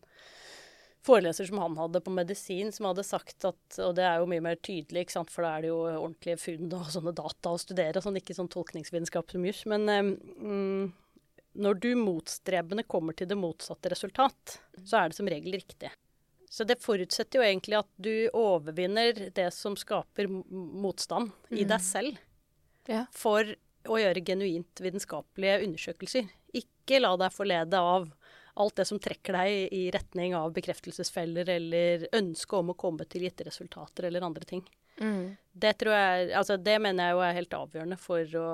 [1.05, 4.43] foreleser som han hadde på medisin, som hadde sagt at Og det er jo mye
[4.43, 7.61] mer tydelig, ikke sant, for da er det jo ordentlige funn og sånne data å
[7.61, 9.65] studere, sånn, ikke sånn tolkningsvitenskap som juss.
[9.69, 10.87] Men eh, mm,
[11.65, 15.91] når du motstrebende kommer til det motsatte resultat, så er det som regel riktig.
[16.55, 21.81] Så det forutsetter jo egentlig at du overvinner det som skaper motstand motstand i deg
[21.83, 22.21] selv,
[22.87, 23.05] Ja.
[23.11, 23.43] for
[23.85, 26.29] å gjøre genuint vitenskapelige undersøkelser.
[26.55, 28.07] Ikke la deg forlede av
[28.55, 33.25] alt det som trekker deg i retning av bekreftelsesfeller eller ønske om å komme til
[33.27, 34.63] gitte resultater eller andre ting.
[35.01, 35.35] Mm.
[35.51, 38.47] Det tror jeg, altså det mener jeg jo er helt avgjørende for å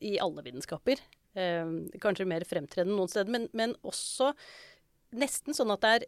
[0.00, 1.02] I alle vitenskaper.
[1.36, 1.68] Eh,
[2.00, 4.32] kanskje mer fremtredende noen steder, men, men også
[5.16, 6.06] nesten sånn at det er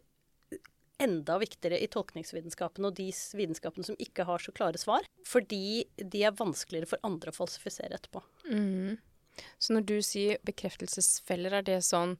[0.99, 3.09] enda viktigere i tolkningsvitenskapene og de
[3.39, 5.05] vitenskapene som ikke har så klare svar.
[5.27, 8.21] Fordi de er vanskeligere for andre å falsifisere etterpå.
[8.51, 8.97] Mm.
[9.57, 12.17] Så når du sier bekreftelsesfeller, er det sånn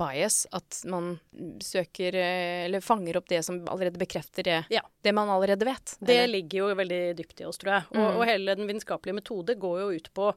[0.00, 1.16] bias at man
[1.60, 4.80] søker eh, eller fanger opp det som allerede bekrefter det, Ja.
[5.02, 5.96] det man allerede vet?
[6.00, 6.32] Det eller?
[6.38, 7.84] ligger jo veldig dypt i oss, tror jeg.
[7.90, 8.16] Og, Mm.
[8.16, 10.30] og hele den vitenskapelige metode går jo ut på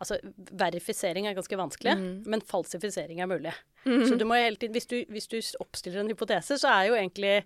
[0.00, 0.16] Altså,
[0.58, 2.22] verifisering er ganske vanskelig, Mm.
[2.26, 3.52] men falsifisering er mulig.
[3.86, 4.06] Mhm.
[4.08, 6.94] Så du må hele tiden, hvis du, hvis du oppstiller en hypotese, så er jo
[6.94, 7.44] egentlig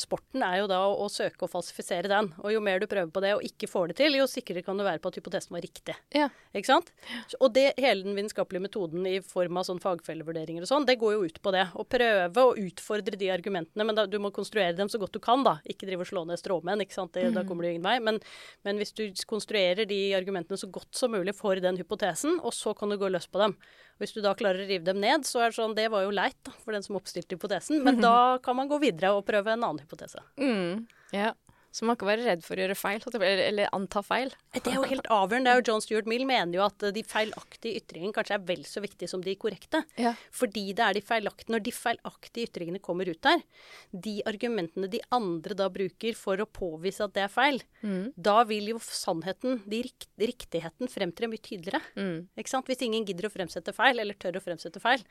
[0.00, 2.30] sporten er jo da å, å søke å falsifisere den.
[2.40, 4.78] Og jo mer du prøver på det og ikke får det til, jo sikrere kan
[4.78, 5.96] du være på at hypotesen var riktig.
[6.16, 6.30] Ja.
[6.56, 6.92] Ikke sant?
[7.40, 11.16] Og det, hele den vitenskapelige metoden i form av sånn fagfellevurderinger og sånn, det går
[11.16, 11.66] jo ut på det.
[11.76, 15.20] Å prøve å utfordre de argumentene, men da, du må konstruere dem så godt du
[15.22, 15.58] kan, da.
[15.68, 17.12] Ikke drive og slå ned stråmenn, ikke sant.
[17.16, 17.98] Det, Da kommer du ingen vei.
[18.00, 18.20] Men,
[18.64, 22.72] men hvis du konstruerer de argumentene så godt som mulig for den hypotesen, og så
[22.76, 23.56] kan du gå løs på dem.
[24.00, 26.12] Hvis du da klarer å rive dem ned, så er det sånn Det var jo
[26.14, 29.54] leit da, for den som oppstilte hypotesen, men da kan man gå videre og prøve
[29.54, 30.20] en annen hypotese.
[30.40, 30.84] Mm.
[31.16, 31.32] Ja.
[31.76, 34.30] Så man kan være redd for å gjøre feil, eller, eller anta feil.
[34.54, 35.44] Det er jo helt avgjørende.
[35.44, 38.46] Det er jo John Stuart Mill mener jo at eh, de feilaktige ytringene kanskje er
[38.48, 39.82] vel så viktige som de korrekte.
[40.00, 40.14] Ja.
[40.32, 43.44] Fordi det er de feilaktige Når de feilaktige ytringene kommer ut der,
[43.92, 48.12] de argumentene de andre da bruker for å påvise at det er feil, Mm.
[48.16, 51.82] da vil jo sannheten, de rikt, riktigheten, fremtre mye tydeligere.
[51.94, 52.28] Mm.
[52.40, 52.66] Ikke sant?
[52.66, 55.04] Hvis ingen gidder å fremsette feil, eller tør å fremsette feil,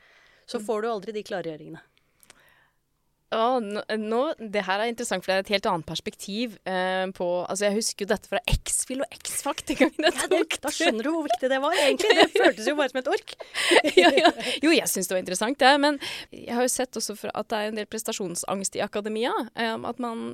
[0.46, 0.66] så Mm.
[0.66, 1.80] får du aldri de klargjøringene.
[3.34, 7.08] Å, nå, nå, det her er interessant, for det er et helt annet perspektiv eh,
[7.16, 11.10] på Altså, jeg husker jo dette fra X-Fill og X-Fact Ja, det, da skjønner du
[11.10, 12.14] hvor viktig det var, egentlig.
[12.20, 13.34] Det føltes jo bare som et ork.
[14.02, 14.30] ja, ja.
[14.62, 15.72] Jo, jeg syns det var interessant, det.
[15.82, 15.98] Men
[16.30, 19.34] jeg har jo sett også at det er en del prestasjonsangst i akademia.
[19.58, 20.26] Eh, at man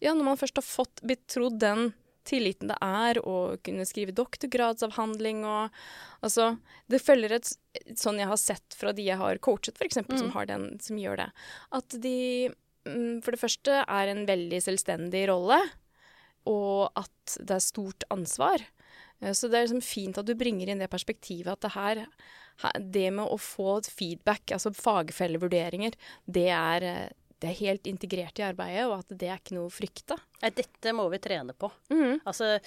[0.00, 1.90] Ja, når man først har fått betrodd den
[2.30, 5.76] tilliten det er å kunne skrive doktorgradsavhandling og
[6.22, 6.58] Altså,
[6.92, 7.52] det følger et
[7.96, 10.34] Sånn jeg har sett fra de jeg har coachet, f.eks., eksempel som Mm.
[10.34, 11.28] har den, som gjør det,
[11.72, 12.50] at de
[12.84, 15.60] mm, for det første er en veldig selvstendig rolle,
[16.50, 18.64] og at det er stort ansvar.
[19.22, 22.06] Eh, Så det er liksom fint at du bringer inn det perspektivet at det her
[22.92, 25.94] Det med å få feedback, altså fagfellevurderinger,
[26.28, 27.08] det er, eh,
[27.40, 30.18] det er helt integrert i arbeidet, og at det er ikke noe å frykte.
[30.42, 31.70] Nei, dette må vi trene på.
[31.92, 32.20] Mm.
[32.28, 32.58] Altså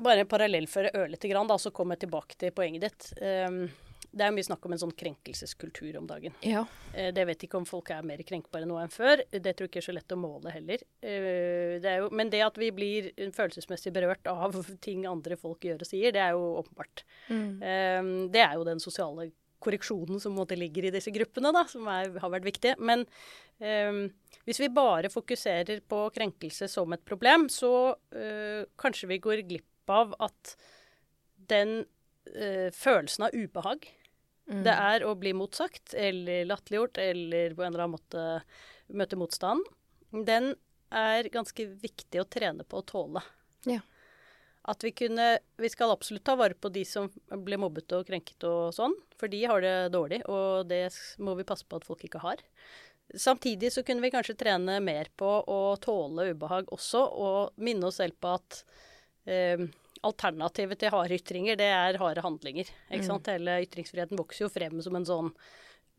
[0.00, 3.08] Bare parallellføre ørlite grann, da, så kommer jeg tilbake til poenget ditt.
[3.18, 3.64] Um,
[4.10, 6.36] det er mye snakk om en sånn krenkelseskultur om dagen.
[6.46, 6.62] Ja.
[6.94, 9.24] Uh, det vet ikke om folk er mer krenkbare nå enn før.
[9.34, 10.86] Det tror jeg ikke er så lett å måle heller.
[11.02, 14.54] Uh, det er jo, men det at vi blir følelsesmessig berørt av
[14.86, 17.04] ting andre folk gjør og sier, det er jo åpenbart.
[17.28, 17.50] Mm.
[17.58, 22.10] Um, det er jo den sosiale korreksjonen som ligger i disse gruppene, da, som er,
[22.22, 22.74] har vært viktig.
[22.80, 23.06] Men
[23.60, 24.08] eh,
[24.48, 29.90] hvis vi bare fokuserer på krenkelse som et problem, så eh, kanskje vi går glipp
[29.90, 30.56] av at
[31.50, 31.82] den
[32.34, 33.88] eh, følelsen av ubehag
[34.50, 34.64] Mm.
[34.66, 38.24] det er å bli motsagt eller latterliggjort eller på en eller annen måte
[38.98, 39.62] møte motstand,
[40.26, 40.54] den
[40.90, 43.22] er ganske viktig å trene på å tåle.
[43.68, 43.78] Ja.
[44.68, 47.08] At vi kunne Vi skal absolutt ta vare på de som
[47.44, 51.46] ble mobbet og krenket og sånn, for de har det dårlig, og det må vi
[51.48, 52.42] passe på at folk ikke har.
[53.16, 57.98] Samtidig så kunne vi kanskje trene mer på å tåle ubehag også, og minne oss
[57.98, 58.60] selv på at
[59.26, 59.64] eh,
[60.06, 62.70] alternativet til harde ytringer, det er harde handlinger.
[62.90, 63.32] Ikke sant?
[63.32, 65.32] Hele ytringsfriheten vokser jo frem som en sånn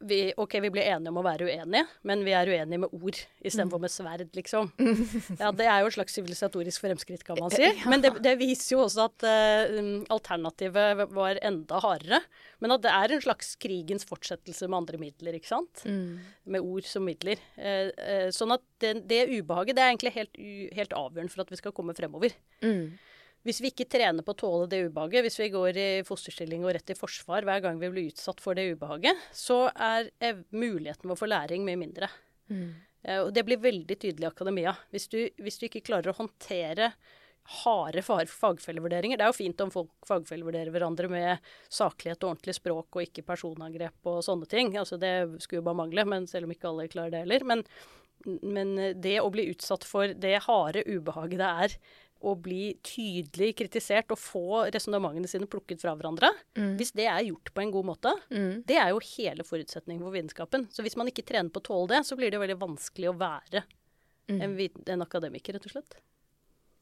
[0.01, 3.19] vi, OK, vi blir enige om å være uenige, men vi er uenige med ord
[3.41, 4.71] istedenfor med sverd, liksom.
[5.41, 7.67] Ja, Det er jo et slags sivilisatorisk fremskritt, kan man si.
[7.89, 9.77] Men det, det viser jo også at uh,
[10.13, 12.21] alternativet var enda hardere.
[12.63, 15.85] Men at det er en slags krigens fortsettelse med andre midler, ikke sant.
[15.85, 16.19] Mm.
[16.55, 17.41] Med ord som midler.
[17.59, 20.43] Uh, uh, sånn at det, det ubehaget det er egentlig helt,
[20.77, 22.35] helt avgjørende for at vi skal komme fremover.
[22.65, 22.97] Mm.
[23.47, 26.75] Hvis vi ikke trener på å tåle det ubehaget, hvis vi går i fosterstilling og
[26.77, 30.11] rett i forsvar hver gang vi blir utsatt for det ubehaget, så er
[30.53, 32.11] muligheten vår for læring mye mindre.
[32.51, 32.67] Mm.
[33.03, 34.75] Eh, Og det blir veldig tydelig i akademia.
[34.93, 36.91] Hvis du, hvis du ikke klarer å håndtere
[37.63, 42.95] harde fagfellevurderinger Det er jo fint om folk fagfellevurderer hverandre med saklighet og ordentlig språk
[42.95, 44.75] og ikke personangrep og sånne ting.
[44.77, 47.47] Altså Det skulle jo bare mangle, men selv om ikke alle klarer det heller.
[47.49, 47.65] Men,
[48.45, 51.77] men det å bli utsatt for det harde ubehaget det er
[52.23, 56.77] å bli tydelig kritisert og få resonnementene sine plukket fra hverandre, Mm.
[56.77, 58.65] hvis det er gjort på en god måte, Mm.
[58.65, 60.67] det er jo hele forutsetningen for vitenskapen.
[60.71, 63.17] Så hvis man ikke trener på å tåle det, så blir det veldig vanskelig å
[63.17, 63.63] være
[64.29, 64.41] Mm.
[64.41, 65.95] en, en akademiker, rett og slett.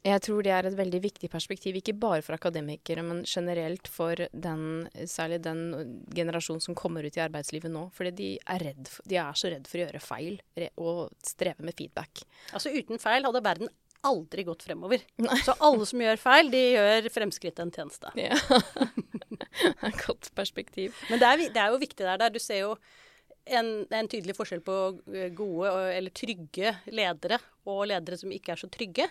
[0.06, 4.16] Jeg tror det er et veldig viktig perspektiv, ikke bare for akademikere, men generelt for
[4.16, 7.92] den, særlig den generasjonen som kommer ut i arbeidslivet nå.
[7.92, 10.40] Fordi de er, redd de er så redd for å gjøre feil
[10.78, 12.24] og streve med feedback.
[12.54, 13.68] Altså uten feil hadde verden
[14.08, 15.04] aldri gått fremover.
[15.26, 15.42] Nei.
[15.46, 18.14] Så alle som gjør feil, de gjør fremskrittet en tjeneste.
[18.20, 18.38] Ja.
[19.88, 20.96] et godt perspektiv.
[21.10, 22.20] Men det er, det er jo viktig der.
[22.22, 22.34] der.
[22.34, 22.74] Du ser jo
[23.50, 24.78] en, en tydelig forskjell på
[25.14, 29.10] eh, gode eller trygge ledere og ledere som ikke er så trygge.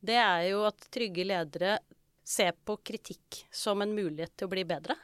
[0.00, 1.78] Det er jo at trygge ledere
[2.24, 4.96] ser på kritikk som en mulighet til å bli bedre.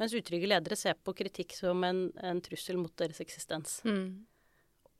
[0.00, 3.78] Mens utrygge ledere ser på kritikk som en, en trussel mot deres eksistens.
[3.86, 4.24] Mm.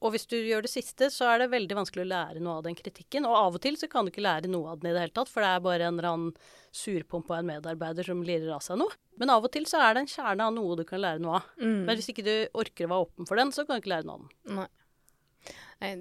[0.05, 2.67] Og hvis du gjør det siste, så er det veldig vanskelig å lære noe av
[2.67, 3.25] den kritikken.
[3.25, 5.17] Og av og til så kan du ikke lære noe av den i det hele
[5.17, 6.35] tatt, for det er bare en eller annen
[6.77, 8.93] surpomp av en medarbeider som lirer av seg noe.
[9.21, 11.41] Men av og til så er det en kjerne av noe du kan lære noe
[11.41, 11.51] av.
[11.57, 11.83] Mm.
[11.89, 14.09] Men hvis ikke du orker å være åpen for den, så kan du ikke lære
[14.11, 14.59] noe av den.
[14.61, 14.71] Nei.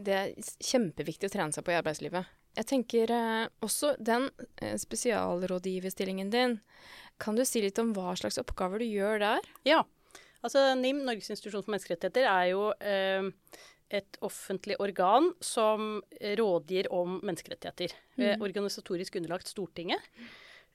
[0.03, 2.27] Det er kjempeviktig å trene seg på i arbeidslivet.
[2.53, 4.27] Jeg tenker eh, også den
[4.61, 6.59] eh, spesialrådgiverstillingen din.
[7.21, 9.49] Kan du si litt om hva slags oppgaver du gjør der?
[9.67, 9.81] Ja.
[10.43, 13.31] Altså NIM, Norges institusjon for menneskerettigheter, er jo eh,
[13.93, 15.99] et offentlig organ som
[16.39, 17.93] rådgir om menneskerettigheter.
[18.17, 18.41] Mm.
[18.45, 20.01] organisatorisk underlagt Stortinget.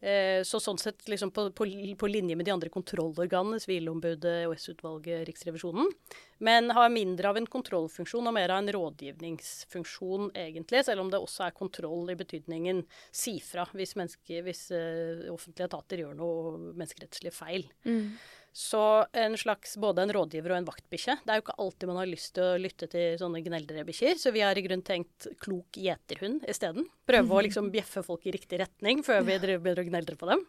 [0.00, 1.66] Eh, så sånn sett liksom på, på,
[1.98, 5.90] på linje med de andre kontrollorganene, Sivilombudet, EOS-utvalget, Riksrevisjonen.
[6.46, 10.84] Men har mindre av en kontrollfunksjon og mer av en rådgivningsfunksjon, egentlig.
[10.86, 13.96] Selv om det også er kontroll i betydningen si fra hvis,
[14.46, 17.66] hvis eh, offentlige etater gjør noe menneskerettslig feil.
[18.52, 18.80] Så
[19.12, 21.18] en slags både en rådgiver og en vaktbikkje.
[21.22, 24.32] Det er jo ikke alltid man har lyst til å lytte til sånne gneldrebikkjer, så
[24.34, 26.88] vi har i grunn tenkt klok gjeterhund isteden.
[27.08, 30.44] Prøve å liksom bjeffe folk i riktig retning før vi begynner å gneldre på dem.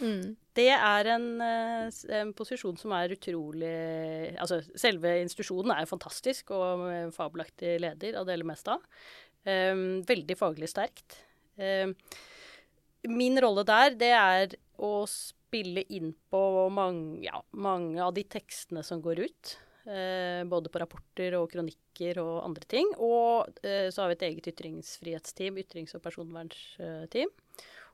[0.00, 0.22] Mm.
[0.52, 3.70] Det er en, eh, en, posisjon som er utrolig
[4.36, 6.82] Altså selve institusjonen er fantastisk, og
[7.16, 8.84] fabelaktig leder av det hele meste av.
[9.48, 11.16] Um, veldig faglig sterkt.
[11.56, 11.96] Um,
[13.10, 14.92] min rolle der, det er å
[15.52, 16.40] spille inn på
[16.72, 19.58] mange, ja, mange av de tekstene som går ut.
[19.84, 22.88] Eh, både på rapporter og kronikker og andre ting.
[22.96, 27.32] Og eh, så har vi et eget ytringsfrihetsteam, ytrings- og personvernsteam.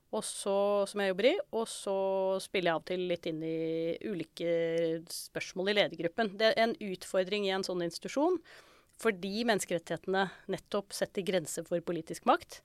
[0.09, 1.35] Som jeg jobber i.
[1.59, 1.99] Og så
[2.41, 4.53] spiller jeg av og til litt inn i ulike
[5.13, 6.33] spørsmål i ledergruppen.
[6.39, 8.39] Det er en utfordring i en sånn institusjon
[8.99, 12.57] fordi menneskerettighetene nettopp setter grenser for politisk makt.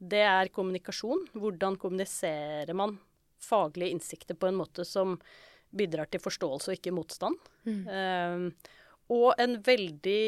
[0.00, 1.26] Det er kommunikasjon.
[1.36, 2.94] Hvordan kommuniserer man
[3.42, 5.18] faglige innsikter på en måte som
[5.72, 7.50] bidrar til forståelse og ikke motstand.
[7.66, 7.82] Mm.
[7.88, 8.72] Uh,
[9.12, 10.22] og en veldig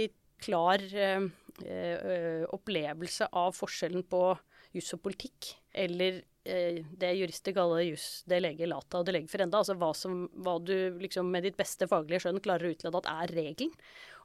[0.45, 1.27] klar uh,
[1.65, 4.27] uh, opplevelse av forskjellen på
[4.75, 9.63] juss og politikk, eller det jurister kaller juss det lege lata og det lege forenda.
[9.63, 13.09] Altså hva, som, hva du liksom med ditt beste faglige skjønn klarer å utlede at
[13.09, 13.71] er regelen,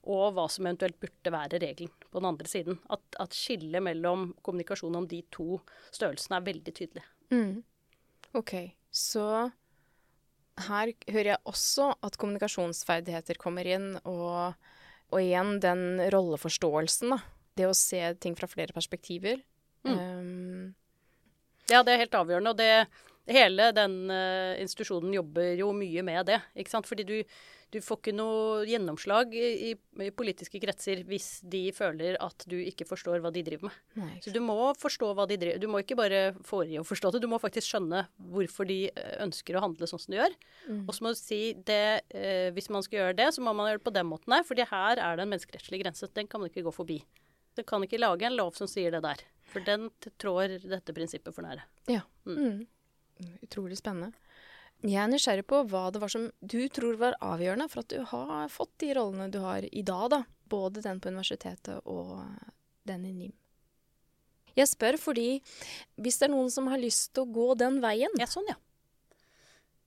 [0.09, 2.81] og hva som eventuelt burde være regelen på den andre siden.
[2.91, 5.61] At, at skillet mellom kommunikasjon om de to
[5.95, 7.05] størrelsene er veldig tydelig.
[7.31, 7.61] Mm.
[8.41, 8.53] OK.
[8.91, 9.25] Så
[10.67, 14.57] her hører jeg også at kommunikasjonsferdigheter kommer inn, og,
[15.11, 17.21] og igjen den rolleforståelsen, da.
[17.59, 19.41] Det å se ting fra flere perspektiver.
[19.83, 19.95] Mm.
[19.95, 20.67] Um,
[21.69, 22.53] ja, det er helt avgjørende.
[22.53, 22.69] Og det,
[23.29, 26.39] hele den uh, institusjonen jobber jo mye med det.
[26.55, 26.87] ikke sant?
[26.87, 27.17] Fordi du,
[27.69, 32.87] du får ikke noe gjennomslag i, i, politiske kretser hvis de føler at du ikke
[32.89, 33.77] forstår hva de driver med.
[33.99, 34.15] Nei.
[34.25, 37.21] Så du må forstå hva de driver Du må ikke bare forgi å forstå det,
[37.21, 40.37] du må faktisk skjønne hvorfor de eh, ønsker å handle sånn som de gjør.
[40.65, 40.83] Mm.
[40.87, 43.69] Og så må du si det eh, Hvis man skal gjøre det, så må man
[43.69, 46.09] gjøre det på den måten her, fordi her er det en menneskerettslig grense.
[46.17, 47.03] Den kan man ikke gå forbi.
[47.57, 49.21] Du kan ikke lage en lov som sier det der.
[49.49, 49.89] For den
[50.21, 51.65] trår dette prinsippet for nære.
[51.89, 52.01] Ja.
[52.25, 52.65] Mm.
[53.19, 53.37] Mm.
[53.45, 54.13] Utrolig spennende.
[54.79, 57.99] Jeg er nysgjerrig på hva det var som du tror var avgjørende for at du
[58.07, 60.23] har fått de rollene du har i dag, da.
[60.49, 62.21] Både den på universitetet og
[62.87, 63.33] den i NIM.
[64.55, 65.27] Jeg spør fordi
[65.99, 68.57] hvis det er noen som har lyst til å gå den veien Ja, sånn, ja.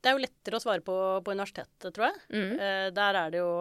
[0.03, 2.21] Det er jo lettere å svare på på universitetet, tror jeg.
[2.35, 2.53] Mm.
[2.59, 3.53] Eh, der er det jo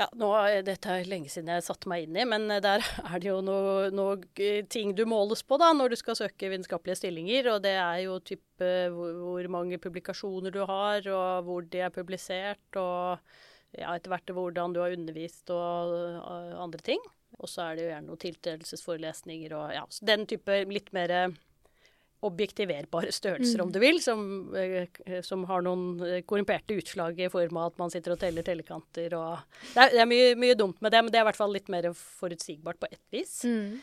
[0.00, 0.28] ja, nå,
[0.64, 3.92] Dette er lenge siden jeg satte meg inn i, men der er det jo noen
[3.96, 7.50] noe ting du måles på da, når du skal søke vitenskapelige stillinger.
[7.54, 11.94] Og det er jo type hvor, hvor, mange publikasjoner du har, og hvor de er
[11.94, 12.80] publisert.
[12.80, 13.20] Og
[13.76, 17.04] ja, etter hvert hvordan du har undervist og, og andre ting.
[17.40, 21.14] Og så er det jo gjerne noen tiltredelsesforelesninger og ja, den type litt mer
[22.22, 23.64] objektiverbare størrelser, mm.
[23.64, 24.20] om du vil, som,
[24.54, 28.46] eh, som, har noen eh, korrumperte utslag i form av at man sitter og teller
[28.46, 31.30] tellekanter og Det er, det er mye, mye, dumt med det, men det er i
[31.32, 33.40] hvert fall litt mer forutsigbart på ett vis.
[33.48, 33.80] Mm.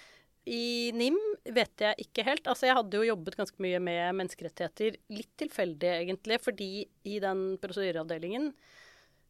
[0.50, 1.18] I NIM
[1.54, 2.48] vet jeg ikke helt.
[2.50, 4.96] Altså, jeg hadde jo jobbet ganske mye med menneskerettigheter.
[5.14, 6.72] Litt tilfeldig, egentlig, fordi
[7.12, 8.54] i den prosedyreavdelingen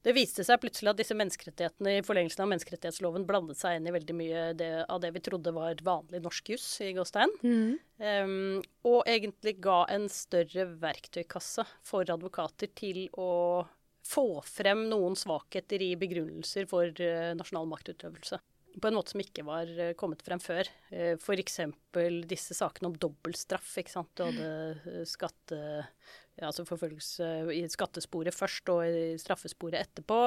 [0.05, 3.93] det viste seg plutselig at disse menneskerettighetene i forlengelsen av menneskerettighetsloven blandet seg inn i
[3.93, 7.33] veldig mye det, av det vi trodde var vanlig norsk juss i Gåstein.
[7.43, 7.73] Mm.
[7.99, 13.65] Um, og egentlig ga en større verktøykasse for advokater til å
[14.07, 18.39] få frem noen svakheter i begrunnelser for uh, nasjonal maktutøvelse.
[18.79, 20.71] På en måte som ikke var uh, kommet frem før.
[20.93, 21.59] Uh, F.eks.
[22.29, 23.75] disse sakene om dobbeltstraff.
[23.83, 24.15] ikke sant?
[24.15, 25.59] Du hadde skatte
[26.45, 30.21] altså forfølgelse i skattesporet først og i straffesporet etterpå.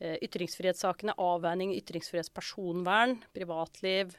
[0.00, 4.14] Eh, ytringsfrihetssakene, avveining, ytringsfrihetspersonvern, privatliv.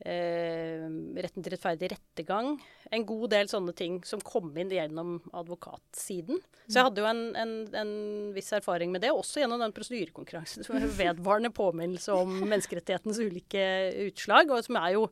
[0.00, 0.86] Eh,
[1.20, 2.54] retten til rettferdig rettergang.
[2.88, 6.40] En god del sånne ting som kom inn gjennom advokatsiden.
[6.64, 7.92] Så jeg hadde jo en, en, en
[8.32, 10.64] viss erfaring med det, også gjennom den prosedyrekonkurransen.
[10.64, 13.66] Som er vedvarende påminnelse om menneskerettighetens ulike
[14.06, 14.48] utslag.
[14.48, 15.04] og som er jo,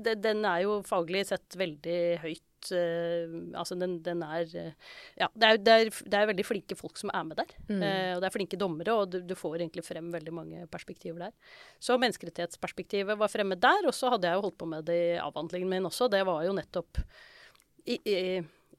[0.00, 5.48] Den er jo faglig sett veldig høyt uh, Altså, den, den er uh, Ja, det
[5.48, 7.54] er, det, er, det er, veldig flinke folk som er med der.
[7.68, 7.80] Mm.
[7.80, 11.26] Uh, og det er flinke dommere, og du, du, får egentlig frem veldig mange perspektiver
[11.26, 11.56] der.
[11.82, 15.20] Så menneskerettighetsperspektivet var fremme der, og så hadde jeg jo holdt på med det i
[15.22, 16.10] avhandlingen min også.
[16.12, 17.02] Det var jo nettopp
[17.86, 18.18] i, i,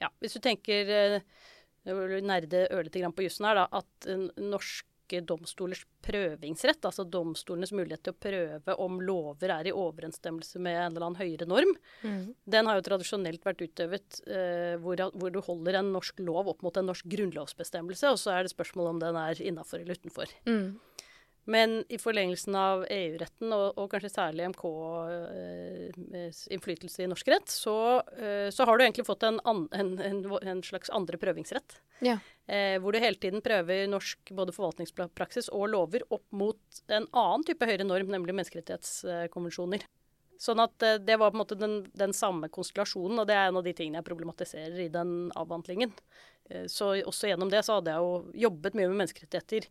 [0.02, 1.20] Ja, hvis du tenker
[1.84, 8.04] nerde ørlite grann på jussen her, da, at norsk norske domstolers prøvingsrett, altså domstolenes mulighet
[8.04, 12.36] til å prøve om lover er i overensstemmelse med en eller annen høyere norm, mm.
[12.46, 16.64] den har jo tradisjonelt vært utøvet eh, hvor, hvor, du holder en norsk lov opp
[16.64, 20.32] mot en norsk grunnlovsbestemmelse, og så er det spørsmål om den er innafor eller utenfor.
[20.48, 20.80] Mm.
[21.46, 24.62] Men i forlengelsen av EU-retten, og, og, kanskje særlig EMK,
[25.12, 27.76] eh, innflytelse i norsk rett, så,
[28.16, 31.82] eh, så, har du egentlig fått en, an, en, en, en slags andre prøvingsrett.
[32.04, 32.20] Ja.
[32.48, 37.44] Eh, hvor du hele tiden prøver norsk både forvaltningspraksis og lover opp mot en annen
[37.48, 39.84] type høyere norm, nemlig menneskerettighetskonvensjoner.
[40.44, 43.50] Sånn at eh, det var på en måte den, den, samme konstellasjonen, og det er
[43.50, 45.94] en av de tingene jeg problematiserer i den avhandlingen.
[46.50, 49.70] Eh, så også gjennom det så hadde jeg jo jobbet mye med menneskerettigheter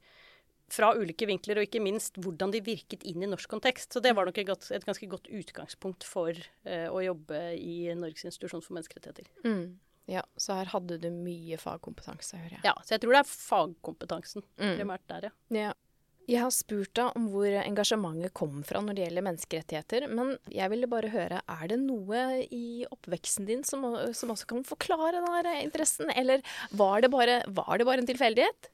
[0.72, 3.92] fra ulike vinkler, og ikke minst hvordan de virket inn i norsk kontekst.
[3.92, 7.92] Så det var nok et, godt, et ganske godt utgangspunkt for uh, å jobbe i
[7.98, 9.28] Norges institusjon for menneskerettigheter.
[9.44, 9.78] Mm.
[10.10, 12.64] Ja, så her hadde du mye fagkompetanse, hører jeg.
[12.66, 14.76] Ja, så jeg tror det er fagkompetansen mm.
[14.80, 15.36] primært der, ja.
[15.68, 15.72] ja.
[16.30, 20.70] Jeg har spurt deg om hvor engasjementet kom fra når det gjelder menneskerettigheter, men jeg
[20.70, 25.56] ville bare høre, er det noe i oppveksten din som, som også kan forklare denne
[25.64, 26.44] interessen, eller
[26.78, 28.70] var det bare, var det bare en tilfeldighet?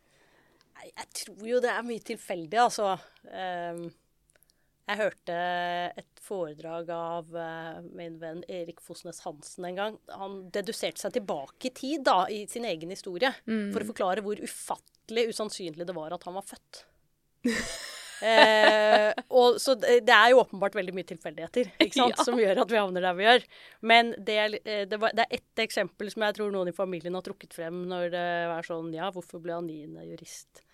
[0.85, 2.93] Jeg tror jo det er mye tilfeldig, altså.
[3.35, 3.89] Ehm,
[4.89, 5.35] jeg hørte
[6.01, 9.99] et foredrag av eh, min venn Erik Fosnes Hansen en gang.
[10.17, 13.69] Han deduserte seg tilbake i tid da, i sin egen historie mm.
[13.75, 16.81] for å forklare hvor ufattelig usannsynlig det var at han var født.
[18.31, 21.69] eh, og, så det, er jo åpenbart veldig mye tilfeldigheter
[22.01, 22.09] ja.
[22.25, 23.45] som gjør at vi havner der vi gjør.
[23.93, 27.19] Men det, eh, det, var, det er ett eksempel som jeg tror noen i familien
[27.19, 28.25] har trukket frem når det
[28.57, 30.65] er sånn Ja, hvorfor ble han niende jurist?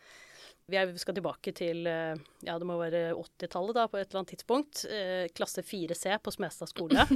[0.71, 2.15] Vi skal tilbake til eh,
[2.47, 4.87] ja, det må være 80-tallet da, på et eller annet tidspunkt.
[4.89, 7.05] Eh, klasse 4C på Smestad skole.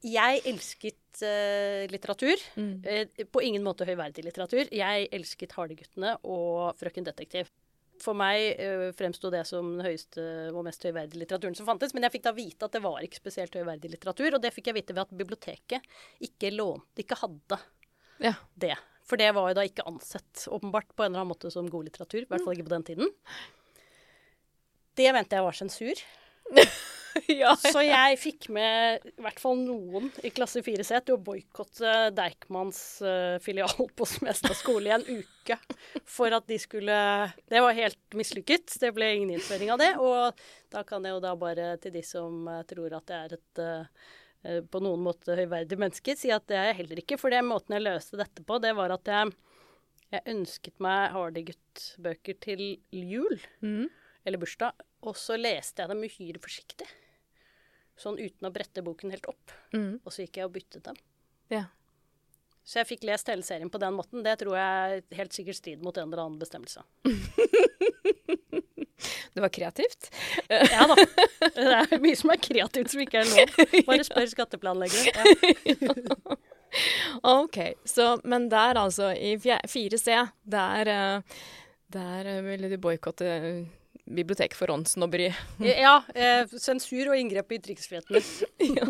[0.00, 2.40] Jeg elsket uh, litteratur.
[2.56, 2.76] Mm.
[2.86, 4.70] Uh, på ingen måte høyverdig litteratur.
[4.72, 7.50] Jeg elsket Hardeguttene og Frøken Detektiv.
[8.00, 10.22] For meg uh, fremsto det som den høyeste
[10.54, 11.92] og mest høyverdige litteraturen som fantes.
[11.92, 14.70] Men jeg fikk da vite at det var ikke spesielt høyverdig litteratur, og det fikk
[14.70, 15.92] jeg vite ved at biblioteket
[16.30, 17.60] ikke lånte, ikke hadde
[18.24, 18.34] ja.
[18.56, 18.78] det.
[19.10, 21.88] For det var jo da ikke ansett åpenbart på en eller annen måte som god
[21.88, 22.22] litteratur.
[22.22, 23.10] I hvert fall ikke på den tiden.
[24.98, 26.02] Det mente jeg var sensur.
[27.42, 27.56] ja.
[27.58, 32.80] Så jeg fikk med i hvert fall noen i klasse 4C til å boikotte Deichmans
[33.02, 35.58] uh, filial på Smestad skole i en uke.
[36.06, 37.02] For at de skulle
[37.50, 38.78] Det var helt mislykket.
[38.78, 39.92] Det ble ingen innføring av det.
[39.98, 43.38] Og da kan jeg jo da bare til de som uh, tror at det er
[43.40, 47.18] et uh, Eh, på noen måte høyverdig menneske, si at det er jeg heller ikke.
[47.20, 49.34] For det måten jeg løste dette på, det var at jeg,
[50.14, 53.36] jeg ønsket meg Hardy-gutt-bøker til jul.
[53.60, 53.90] Mm.
[54.24, 54.86] Eller bursdag.
[55.04, 56.88] Og så leste jeg dem uhyre forsiktig.
[58.00, 59.52] Sånn uten å brette boken helt opp.
[59.76, 60.00] Mm.
[60.00, 60.96] Og så gikk jeg og byttet dem.
[61.52, 61.66] Ja.
[62.64, 64.24] Så jeg fikk lest hele serien på den måten.
[64.24, 66.84] Det tror jeg helt sikkert strider mot en eller annen bestemmelse.
[69.34, 70.10] Det var kreativt.
[70.48, 70.96] Ja da.
[71.40, 71.66] Det
[71.96, 73.84] er mye som er kreativt som ikke er lov.
[73.86, 75.34] Bare spør skatteplanleggere.
[75.66, 76.38] Ja.
[77.30, 77.58] OK.
[77.84, 81.38] Så, men der altså, i 4C, der, eh,
[81.92, 83.64] der ville du boikotte eh,
[84.10, 85.30] biblioteket for åndssnobberi.
[85.66, 86.00] Ja.
[86.14, 88.22] Eh, sensur og inngrep i ytringsfriheten.
[88.78, 88.86] ja.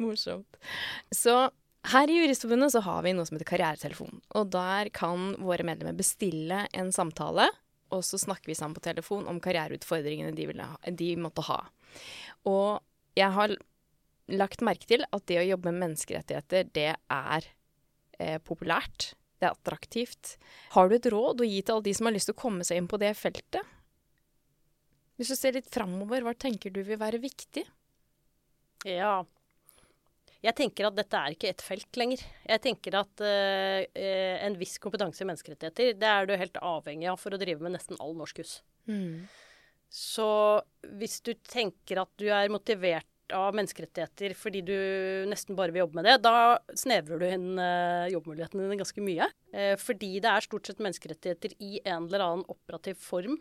[0.00, 0.60] Morsomt.
[1.14, 1.48] Så
[1.88, 4.20] her i Juristforbundet så har vi noe som heter Karrieretelefon.
[4.36, 7.48] Og der kan våre medlemmer bestille en samtale
[7.94, 11.60] og så snakker vi sammen på telefon om karriereutfordringene de, ha, de måtte ha.
[12.48, 12.80] Og
[13.18, 13.54] jeg har
[14.28, 17.48] lagt merke til at det å jobbe med menneskerettigheter, det er
[18.18, 19.12] eh, populært.
[19.38, 20.36] Det er attraktivt.
[20.74, 22.66] Har du et råd å gi til alle de som har lyst til å komme
[22.66, 23.74] seg inn på det feltet?
[25.18, 27.64] Hvis du ser litt framover, hva tenker du vil være viktig?
[28.86, 29.24] Ja,
[30.44, 32.22] jeg tenker at dette er ikke ett felt lenger.
[32.46, 33.82] Jeg tenker at uh,
[34.46, 37.74] en viss kompetanse i menneskerettigheter, det er du helt avhengig av for å drive med
[37.74, 38.58] nesten all norsk hus.
[38.86, 39.26] Mm.
[39.90, 40.28] Så
[41.00, 44.78] hvis du tenker at du er motivert av menneskerettigheter fordi du
[45.28, 49.28] nesten bare vil jobbe med det, da snevrer du inn uh, jobbmulighetene dine ganske mye.
[49.50, 53.40] Uh, fordi det er stort sett menneskerettigheter i en eller annen operativ form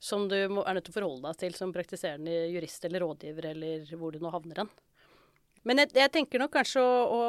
[0.00, 3.50] som du må, er nødt til å forholde deg til som praktiserende jurist eller rådgiver,
[3.52, 4.76] eller hvor du nå havner hen.
[5.66, 7.22] Men jeg, jeg, tenker nok kanskje å, å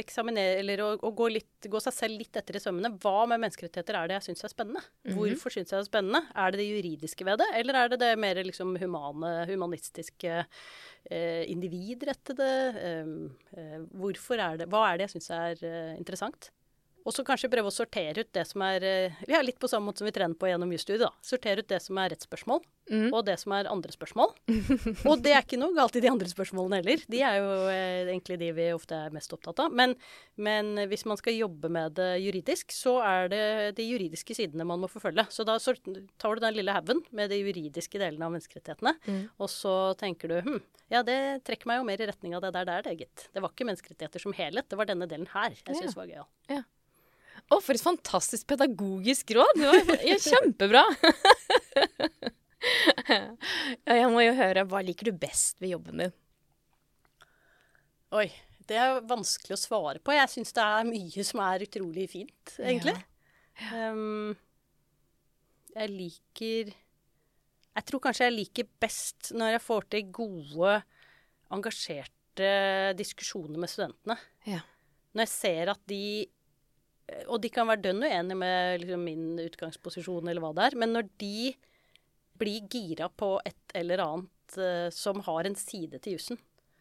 [0.00, 2.92] eksaminere, eller å, å gå, litt, gå, seg selv litt etter i sømmene.
[3.00, 4.82] Hva med menneskerettigheter er det jeg syns er spennende?
[4.82, 5.16] Mm -hmm.
[5.18, 6.22] Hvorfor syns jeg det er spennende?
[6.34, 10.46] Er det det juridiske ved det, eller er det det mer liksom humane, humanistiske,
[11.10, 12.50] eh, individrettede?
[12.86, 13.06] Eh,
[13.56, 16.50] eh, hvorfor er det, hva er det jeg syns er eh, interessant?
[17.10, 19.66] Og så kanskje prøve å sortere ut det som er eh, Vi er litt på
[19.70, 21.02] samme måte som vi trener på gjennom jusstudiet.
[21.02, 21.10] da.
[21.26, 23.08] Sortere ut det som er rettsspørsmål, mm.
[23.08, 24.30] og det som er andre spørsmål.
[25.10, 27.02] og det er ikke noe galt i de andre spørsmålene heller.
[27.10, 29.74] De er jo eh, egentlig de vi ofte er mest opptatt av.
[29.74, 29.96] Men,
[30.38, 33.44] men, hvis man skal jobbe med det juridisk, så er det
[33.80, 35.26] de juridiske sidene man må forfølge.
[35.34, 39.22] Så da tar du den lille haugen med de juridiske delene av menneskerettighetene, mm.
[39.42, 40.60] og så tenker du hm,
[40.94, 43.30] ja, det trekker meg jo mer i retning av det der der, det, gitt.
[43.34, 45.98] Det var ikke menneskerettigheter som helhet, det var denne delen her jeg syns ja.
[45.98, 46.30] var gøyal.
[46.50, 46.62] Ja.
[47.48, 49.56] Å, for et fantastisk pedagogisk råd!
[49.56, 50.84] Det var kjempebra.
[53.10, 56.14] ja, jeg må jo høre, hva liker du best ved jobben din?
[58.20, 58.26] Oi,
[58.68, 60.14] det er vanskelig å svare på.
[60.14, 62.96] Jeg syns det er mye som er utrolig fint, egentlig.
[63.60, 63.90] Ja.
[63.92, 64.36] Um,
[65.74, 70.72] jeg liker Jeg tror kanskje jeg liker best når jeg får til gode,
[71.52, 72.50] engasjerte
[72.98, 74.16] diskusjoner med studentene.
[74.48, 74.62] Ja.
[75.14, 76.02] Når jeg ser at de
[77.28, 80.94] Og de kan være dønn uenige med liksom, min utgangsposisjon eller hva det er, men
[80.94, 81.54] når de
[82.40, 86.40] blir gira på et eller annet uh, som har en side til jussen,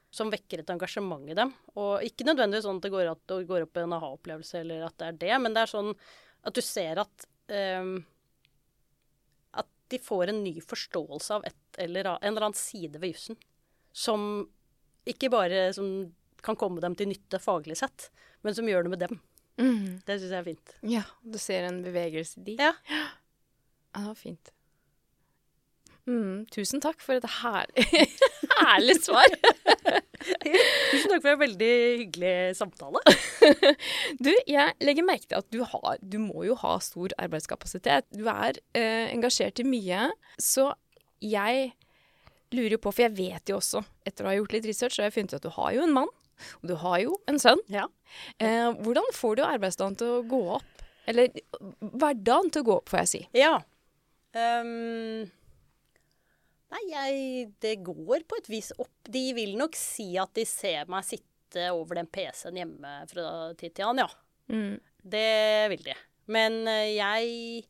[0.10, 1.52] som vekker et engasjement i dem.
[1.78, 5.10] Og ikke nødvendigvis sånn at det går, at går opp en aha-opplevelse, eller at det
[5.10, 5.92] er det, men det er sånn
[6.48, 8.00] at du ser at um,
[9.60, 13.14] At de får en ny forståelse av et eller annet, en eller annen side ved
[13.14, 13.38] jussen.
[13.92, 14.48] Som
[15.10, 16.14] ikke bare som
[16.46, 18.08] kan komme dem til nytte faglig sett,
[18.46, 19.20] men som gjør det med dem.
[19.60, 20.00] Mm.
[20.08, 20.78] Det syns jeg er fint.
[20.88, 22.56] Ja, du ser en bevegelse i de.
[22.62, 22.74] Ja.
[22.90, 23.06] ja.
[23.96, 24.54] Det var fint.
[26.10, 27.84] Mm, tusen takk for et herlig,
[28.64, 29.28] herlig svar.
[30.90, 33.02] tusen takk for en veldig hyggelig samtale.
[34.26, 38.08] du, jeg legger merke til at du, har, du må jo ha stor arbeidskapasitet.
[38.16, 40.08] Du er eh, engasjert i mye.
[40.42, 40.72] Så
[41.22, 41.74] jeg
[42.56, 45.04] lurer jo på, for jeg vet jo også, etter å ha gjort litt research, så
[45.04, 46.14] har jeg funnet ut at du har jo en mann.
[46.62, 47.62] Og du har jo en sønn.
[47.72, 47.88] Ja.
[48.42, 50.86] Eh, hvordan får du arbeidsdagen til å gå opp?
[51.10, 51.34] Eller
[51.80, 53.22] hverdagen til å gå opp, får jeg si.
[53.40, 53.58] Ja.
[54.38, 55.28] Um
[56.70, 58.94] Nei, jeg, det går på et vis opp.
[59.10, 63.26] De vil nok si at de ser meg sitte over den PC-en hjemme fra
[63.58, 64.54] tid til annen, ja.
[64.54, 64.76] Mm.
[65.02, 65.32] Det
[65.74, 65.96] vil de.
[66.30, 67.64] Men eh, jeg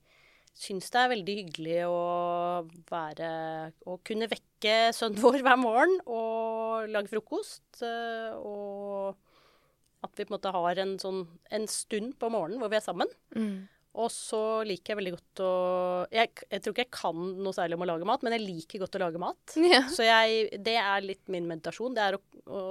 [0.59, 2.03] syns det er veldig hyggelig å
[2.89, 3.31] være
[3.87, 7.81] Å kunne vekke sønnen vår hver morgen og lage frokost.
[7.85, 9.15] Eh, og
[10.05, 12.85] at vi på en måte har en sånn en stund på morgenen hvor vi er
[12.85, 13.11] sammen.
[13.35, 13.67] Mm.
[13.99, 15.53] Og så liker jeg veldig godt å
[16.13, 18.83] jeg, jeg, tror ikke jeg kan noe særlig om å lage mat, men jeg liker
[18.83, 19.57] godt å lage mat.
[19.73, 19.81] Ja.
[19.91, 21.95] Så jeg, det er litt min meditasjon.
[21.97, 22.61] Det er å, å,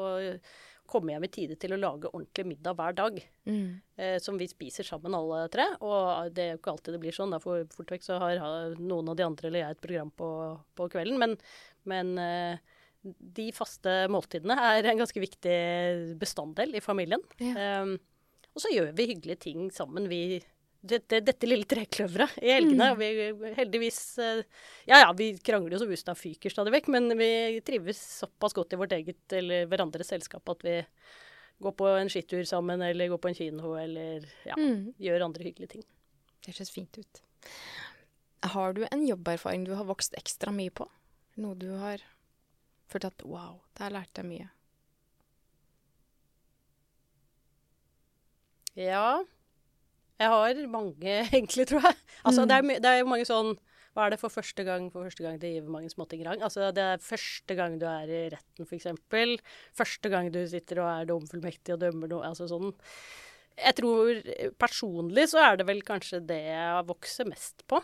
[0.88, 3.20] komme hjem i tide til å lage ordentlig middag hver dag.
[3.48, 3.68] Mm.
[4.00, 5.68] Eh, som vi spiser sammen alle tre.
[5.84, 7.34] Og det er jo ikke alltid det blir sånn.
[7.34, 8.40] Da for fort vekk så har,
[8.80, 10.30] noen av de andre eller jeg et program på,
[10.78, 11.20] på kvelden.
[11.20, 11.36] Men,
[11.88, 12.76] men eh,
[13.38, 15.58] de faste måltidene er en ganske viktig
[16.20, 17.22] bestanddel i familien.
[17.42, 17.82] Ja.
[17.84, 17.98] Um,
[18.56, 20.08] og så gjør vi hyggelige ting sammen.
[20.10, 20.40] Vi
[20.80, 22.92] dette, dette, lille trekløveret i helgene.
[22.94, 23.00] Mm.
[23.00, 24.42] Vi heldigvis eh,
[24.86, 27.30] Ja ja, vi krangler jo så busta fyker stadig vekk, men vi
[27.66, 30.76] trives såpass godt i vårt eget eller hverandres selskap at vi
[31.58, 34.94] går på en skitur sammen, eller går på en kino, eller ja, mm.
[35.02, 35.86] gjør andre hyggelige ting.
[36.44, 37.22] Det høres fint ut.
[38.54, 40.86] Har du en jobberfaring du har vokst ekstra mye på?
[41.42, 42.04] Noe du har
[42.88, 44.48] følt at wow, der lærte jeg mye?
[48.78, 49.24] Ja.
[50.18, 51.98] Jeg har mange, egentlig, tror jeg.
[52.24, 52.48] Altså, mm.
[52.48, 53.52] det, er, det er mange sånn
[53.94, 56.42] Hva er det for første gang for første gang det gir mange småting rang?
[56.44, 58.90] Altså, det er første gang du er i retten, f.eks.
[59.78, 62.26] Første gang du sitter og er domfullmektig og dømmer noe.
[62.30, 62.74] Altså sånn.
[63.58, 64.20] Jeg tror
[64.58, 67.80] personlig så er det vel kanskje det jeg vokser mest på.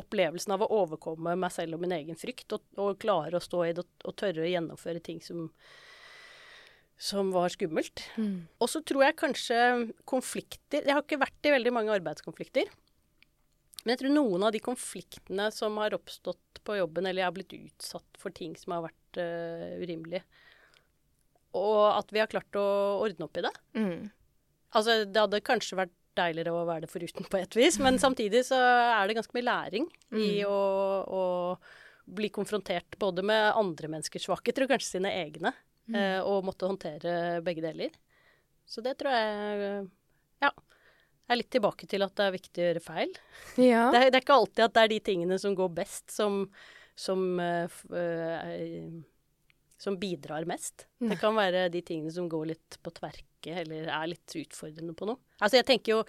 [0.00, 3.60] Opplevelsen av å overkomme meg selv og min egen frykt, og, og klare å stå
[3.68, 5.46] i det og, og tørre å gjennomføre ting som
[7.00, 8.04] som var skummelt.
[8.16, 8.46] Mm.
[8.62, 9.58] Og så tror jeg kanskje
[10.08, 12.70] konflikter Jeg har ikke vært i veldig mange arbeidskonflikter.
[13.84, 17.36] Men jeg tror noen av de konfliktene som har oppstått på jobben, eller jeg har
[17.36, 20.22] blitt utsatt for ting som har vært uh, urimelige,
[21.54, 22.64] og at vi har klart å
[23.04, 23.52] ordne opp i det.
[23.76, 23.98] Mm.
[24.74, 28.46] Altså, det hadde kanskje vært deiligere å være det foruten på et vis, men samtidig
[28.48, 30.22] så er det ganske mye læring mm.
[30.22, 30.56] i å,
[31.04, 31.22] å
[32.16, 35.52] bli konfrontert både med andre menneskers svakheter og kanskje sine egne.
[35.90, 35.98] Mm.
[36.00, 37.92] Eh, og måtte håndtere begge deler.
[38.64, 39.88] Så det tror jeg
[40.44, 40.50] ja,
[41.28, 43.18] er litt tilbake til at det er viktig å gjøre feil.
[43.60, 43.88] Ja.
[43.92, 46.40] Det, er, det, er, ikke alltid at det er de tingene som går best, som,
[46.98, 47.76] som, uh,
[49.80, 50.88] som bidrar mest.
[51.02, 51.12] Nei.
[51.12, 55.08] Det kan være de tingene som går litt på tverke, eller er litt utfordrende på
[55.08, 55.20] noe.
[55.40, 56.02] Altså jeg tenker jo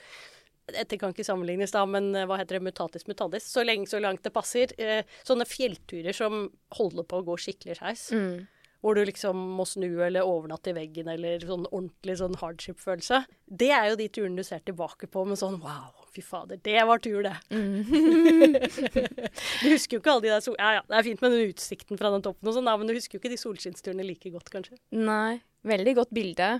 [0.65, 3.45] dette kan ikke sammenlignes, da, men hva heter det, mutatis mutandis.
[3.45, 4.71] Så lenge så langt det passer.
[4.81, 8.07] Eh, sånne fjellturer som holder på å gå skikkelig skeis.
[8.15, 8.47] Mm
[8.85, 13.23] hvor du liksom må snu eller overnatte i veggen eller sånn ordentlig sånn hardship-følelse.
[13.49, 16.83] Det er jo de turene du ser tilbake på med sånn wow, fy fader, det
[16.85, 17.33] var tur, det.
[17.49, 18.53] Mm.
[19.63, 20.57] du husker jo ikke alle de der sol...
[20.61, 22.93] Ja ja, det er fint med den utsikten fra den toppen og sånn, men du
[22.93, 24.77] husker jo ikke de solskinnsturene like godt, kanskje.
[24.93, 25.41] Nei.
[25.65, 26.53] Veldig godt bilde.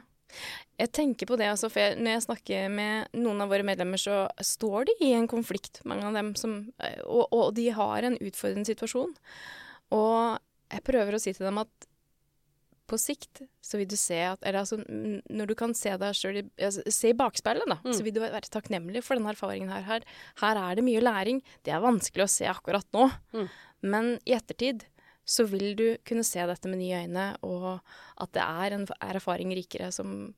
[0.81, 4.01] Jeg tenker på det, altså, for jeg, når jeg snakker med noen av våre medlemmer,
[4.01, 6.63] så står de i en konflikt, mange av dem, som,
[7.05, 9.13] og, og de har en utfordrende situasjon.
[9.93, 11.91] Og jeg prøver å si til dem at
[12.89, 16.41] på sikt så vil du se at Eller altså, når du kan se deg sjøl
[16.43, 17.93] altså, Se i bakspeilet, da, mm.
[17.97, 19.85] så vil du være takknemlig for denne erfaringen her.
[19.87, 20.05] her.
[20.41, 20.59] her.
[20.61, 21.41] er det mye læring.
[21.65, 23.07] Det er vanskelig å se akkurat nå.
[23.33, 23.47] Mm.
[23.85, 24.85] Men i ettertid
[25.25, 27.79] så vil du kunne se dette med nye øyne, og
[28.21, 30.35] at det er, en, er erfaring rikere som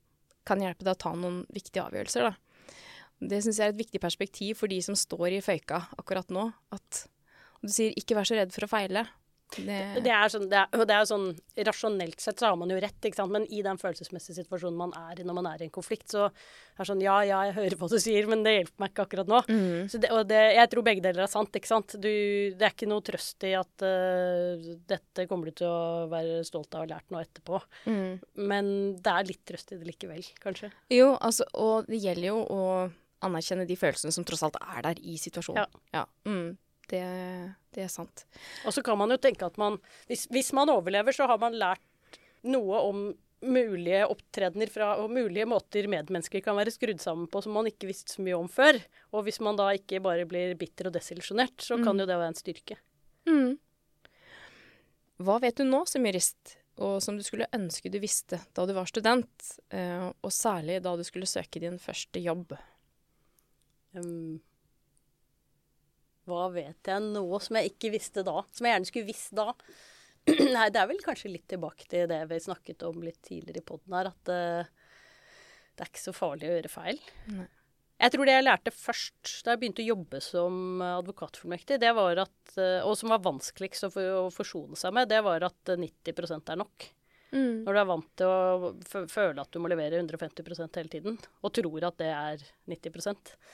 [0.48, 2.30] kan hjelpe deg å ta noen viktige avgjørelser.
[2.30, 2.80] Da.
[3.20, 6.48] Det syns jeg er et viktig perspektiv for de som står i føyka akkurat nå.
[6.72, 7.04] At
[7.60, 9.08] du sier 'ikke vær så redd for å feile'.
[9.56, 11.28] Det, det, er sånn, det, er, det er sånn
[11.64, 13.32] Rasjonelt sett så har man jo rett, ikke sant?
[13.32, 16.26] men i den følelsesmessige situasjonen man er i når man er i en konflikt, så
[16.28, 19.06] er det sånn Ja, ja, jeg hører hva du sier, men det hjelper meg ikke
[19.08, 19.40] akkurat nå.
[19.48, 19.88] Mm.
[19.92, 21.96] Så og jeg tror begge deler er sant, ikke sant.
[21.96, 22.12] Du,
[22.60, 26.76] det er ikke noe trøst i at uh, dette kommer du til å være stolt
[26.76, 27.64] av å ha lært noe etterpå.
[27.88, 28.14] Mm.
[28.52, 30.74] Men det er litt trøst i det likevel, kanskje.
[30.94, 32.64] Jo, altså, og det gjelder jo å
[33.26, 35.64] anerkjenne de følelsene som tross alt er der i situasjonen.
[35.64, 36.02] Ja.
[36.02, 36.08] ja.
[36.30, 36.58] Mm.
[36.88, 37.04] Det,
[37.76, 38.24] det, er sant.
[38.64, 39.76] Og så kan man jo tenke at man
[40.08, 41.84] hvis, hvis, man overlever, så har man lært
[42.48, 43.08] noe om
[43.44, 47.90] mulige opptredener fra, og mulige måter medmennesker kan være skrudd sammen på som man ikke
[47.90, 48.80] visste så mye om før.
[49.14, 51.84] Og hvis man da ikke bare blir bitter og desillusjonert, så mm.
[51.86, 52.80] kan jo det være en styrke.
[53.30, 53.52] Mm.
[55.28, 58.74] Hva vet du nå som jurist, og som du skulle ønske du visste da du
[58.78, 62.54] var student, eh, og særlig da du skulle søke din første jobb?
[63.98, 64.38] Um,
[66.28, 68.42] hva vet jeg nå som jeg ikke visste da?
[68.54, 69.52] Som jeg gjerne skulle visst da?
[70.56, 73.68] Nei, det er vel kanskje litt tilbake til det vi snakket om litt tidligere i
[73.68, 74.90] poden her, at uh,
[75.78, 77.00] det er ikke så farlig å gjøre feil.
[77.36, 77.48] Nei.
[77.98, 82.22] Jeg tror det jeg lærte først da jeg begynte å jobbe som advokatfullmektig, det var
[82.28, 83.92] at, uh, og som var vanskeligst å,
[84.28, 86.92] å forsone seg med, det var at 90% er nok.
[87.32, 87.64] Mm.
[87.66, 91.54] Når du er vant til å føle at du må levere 150% hele tiden, og
[91.58, 93.10] tror at det er 90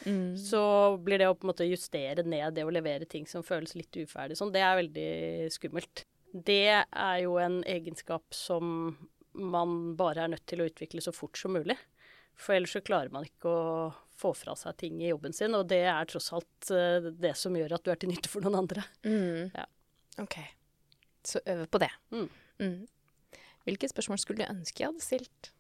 [0.06, 0.28] mm.
[0.38, 0.64] så
[1.02, 3.98] blir det å på en måte justere ned det å levere ting som føles litt
[3.98, 5.10] uferdig sånn, det er veldig
[5.56, 6.06] skummelt.
[6.34, 8.94] Det er jo en egenskap som
[9.34, 11.78] man bare er nødt til å utvikle så fort som mulig.
[12.38, 13.68] For ellers så klarer man ikke å
[14.18, 17.54] få fra seg ting i jobben sin, og det er tross alt uh, det som
[17.58, 18.86] gjør at du er til nytte for noen andre.
[19.06, 19.54] Mm.
[19.54, 19.66] Ja.
[20.24, 20.38] OK.
[21.26, 21.92] Så øve på det.
[22.14, 22.28] Mm.
[23.68, 25.52] Hvilke spørsmål skulle du ønske jeg hadde stilt?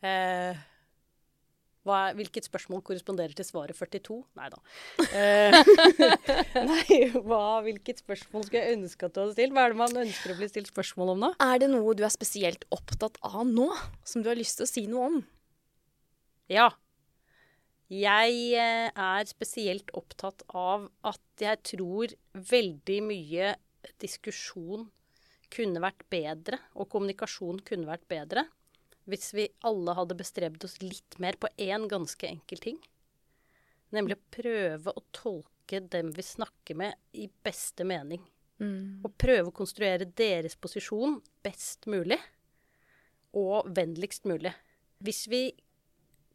[0.00, 0.58] Eh,
[1.86, 4.18] hva, hvilket spørsmål korresponderer til svaret 42?
[4.36, 4.58] Nei da.
[5.16, 5.56] Eh,
[6.70, 9.54] nei, hva, hvilket spørsmål skulle jeg ønske at du hadde stilt?
[9.56, 11.32] Hva er det man ønsker å bli stilt spørsmål om da?
[11.46, 13.70] Er det noe du er spesielt opptatt av nå,
[14.04, 15.18] som du har lyst til å si noe om?
[16.52, 16.68] Ja.
[17.90, 22.12] Jeg eh, er spesielt opptatt av at jeg tror
[22.52, 23.54] veldig mye
[24.02, 24.90] diskusjon
[25.50, 28.46] kunne vært bedre, og kommunikasjon kunne vært bedre,
[29.10, 32.78] hvis vi alle hadde bestrebet oss litt mer på én ganske enkel ting.
[33.94, 38.22] Nemlig å prøve å tolke dem vi snakker med, i beste mening.
[38.60, 39.00] Mm.
[39.06, 42.18] Og prøve å konstruere deres posisjon best mulig,
[43.34, 44.52] og vennligst mulig.
[45.02, 45.48] Hvis vi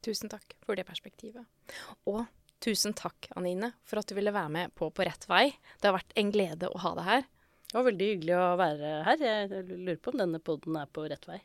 [0.05, 1.45] Tusen takk for det perspektivet.
[2.09, 2.25] Og
[2.65, 5.57] tusen takk, Anine, for at du ville være med på På rett vei.
[5.81, 7.23] Det har vært en glede å ha deg her.
[7.71, 9.21] Det var veldig hyggelig å være her.
[9.23, 11.39] Jeg lurer på om denne poden er på rett vei.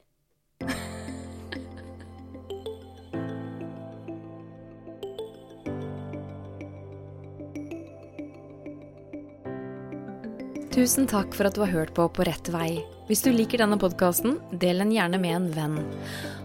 [10.76, 12.84] Tusen takk for at du har hørt på På rett vei.
[13.08, 15.78] Hvis du liker denne podkasten, del den gjerne med en venn.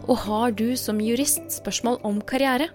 [0.07, 2.69] Og har du som jurist spørsmål om karriere?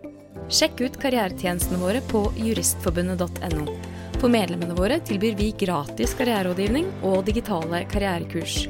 [0.51, 3.78] Sjekk ut karrieretjenestene våre på juristforbundet.no.
[4.18, 8.66] For medlemmene våre tilbyr vi gratis karriererådgivning og digitale karrierekurs.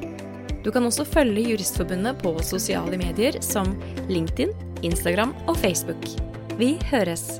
[0.61, 3.73] Du kan også følge Juristforbundet på sosiale medier som
[4.09, 4.53] LinkedIn,
[4.85, 6.09] Instagram og Facebook.
[6.61, 7.31] Vi høres!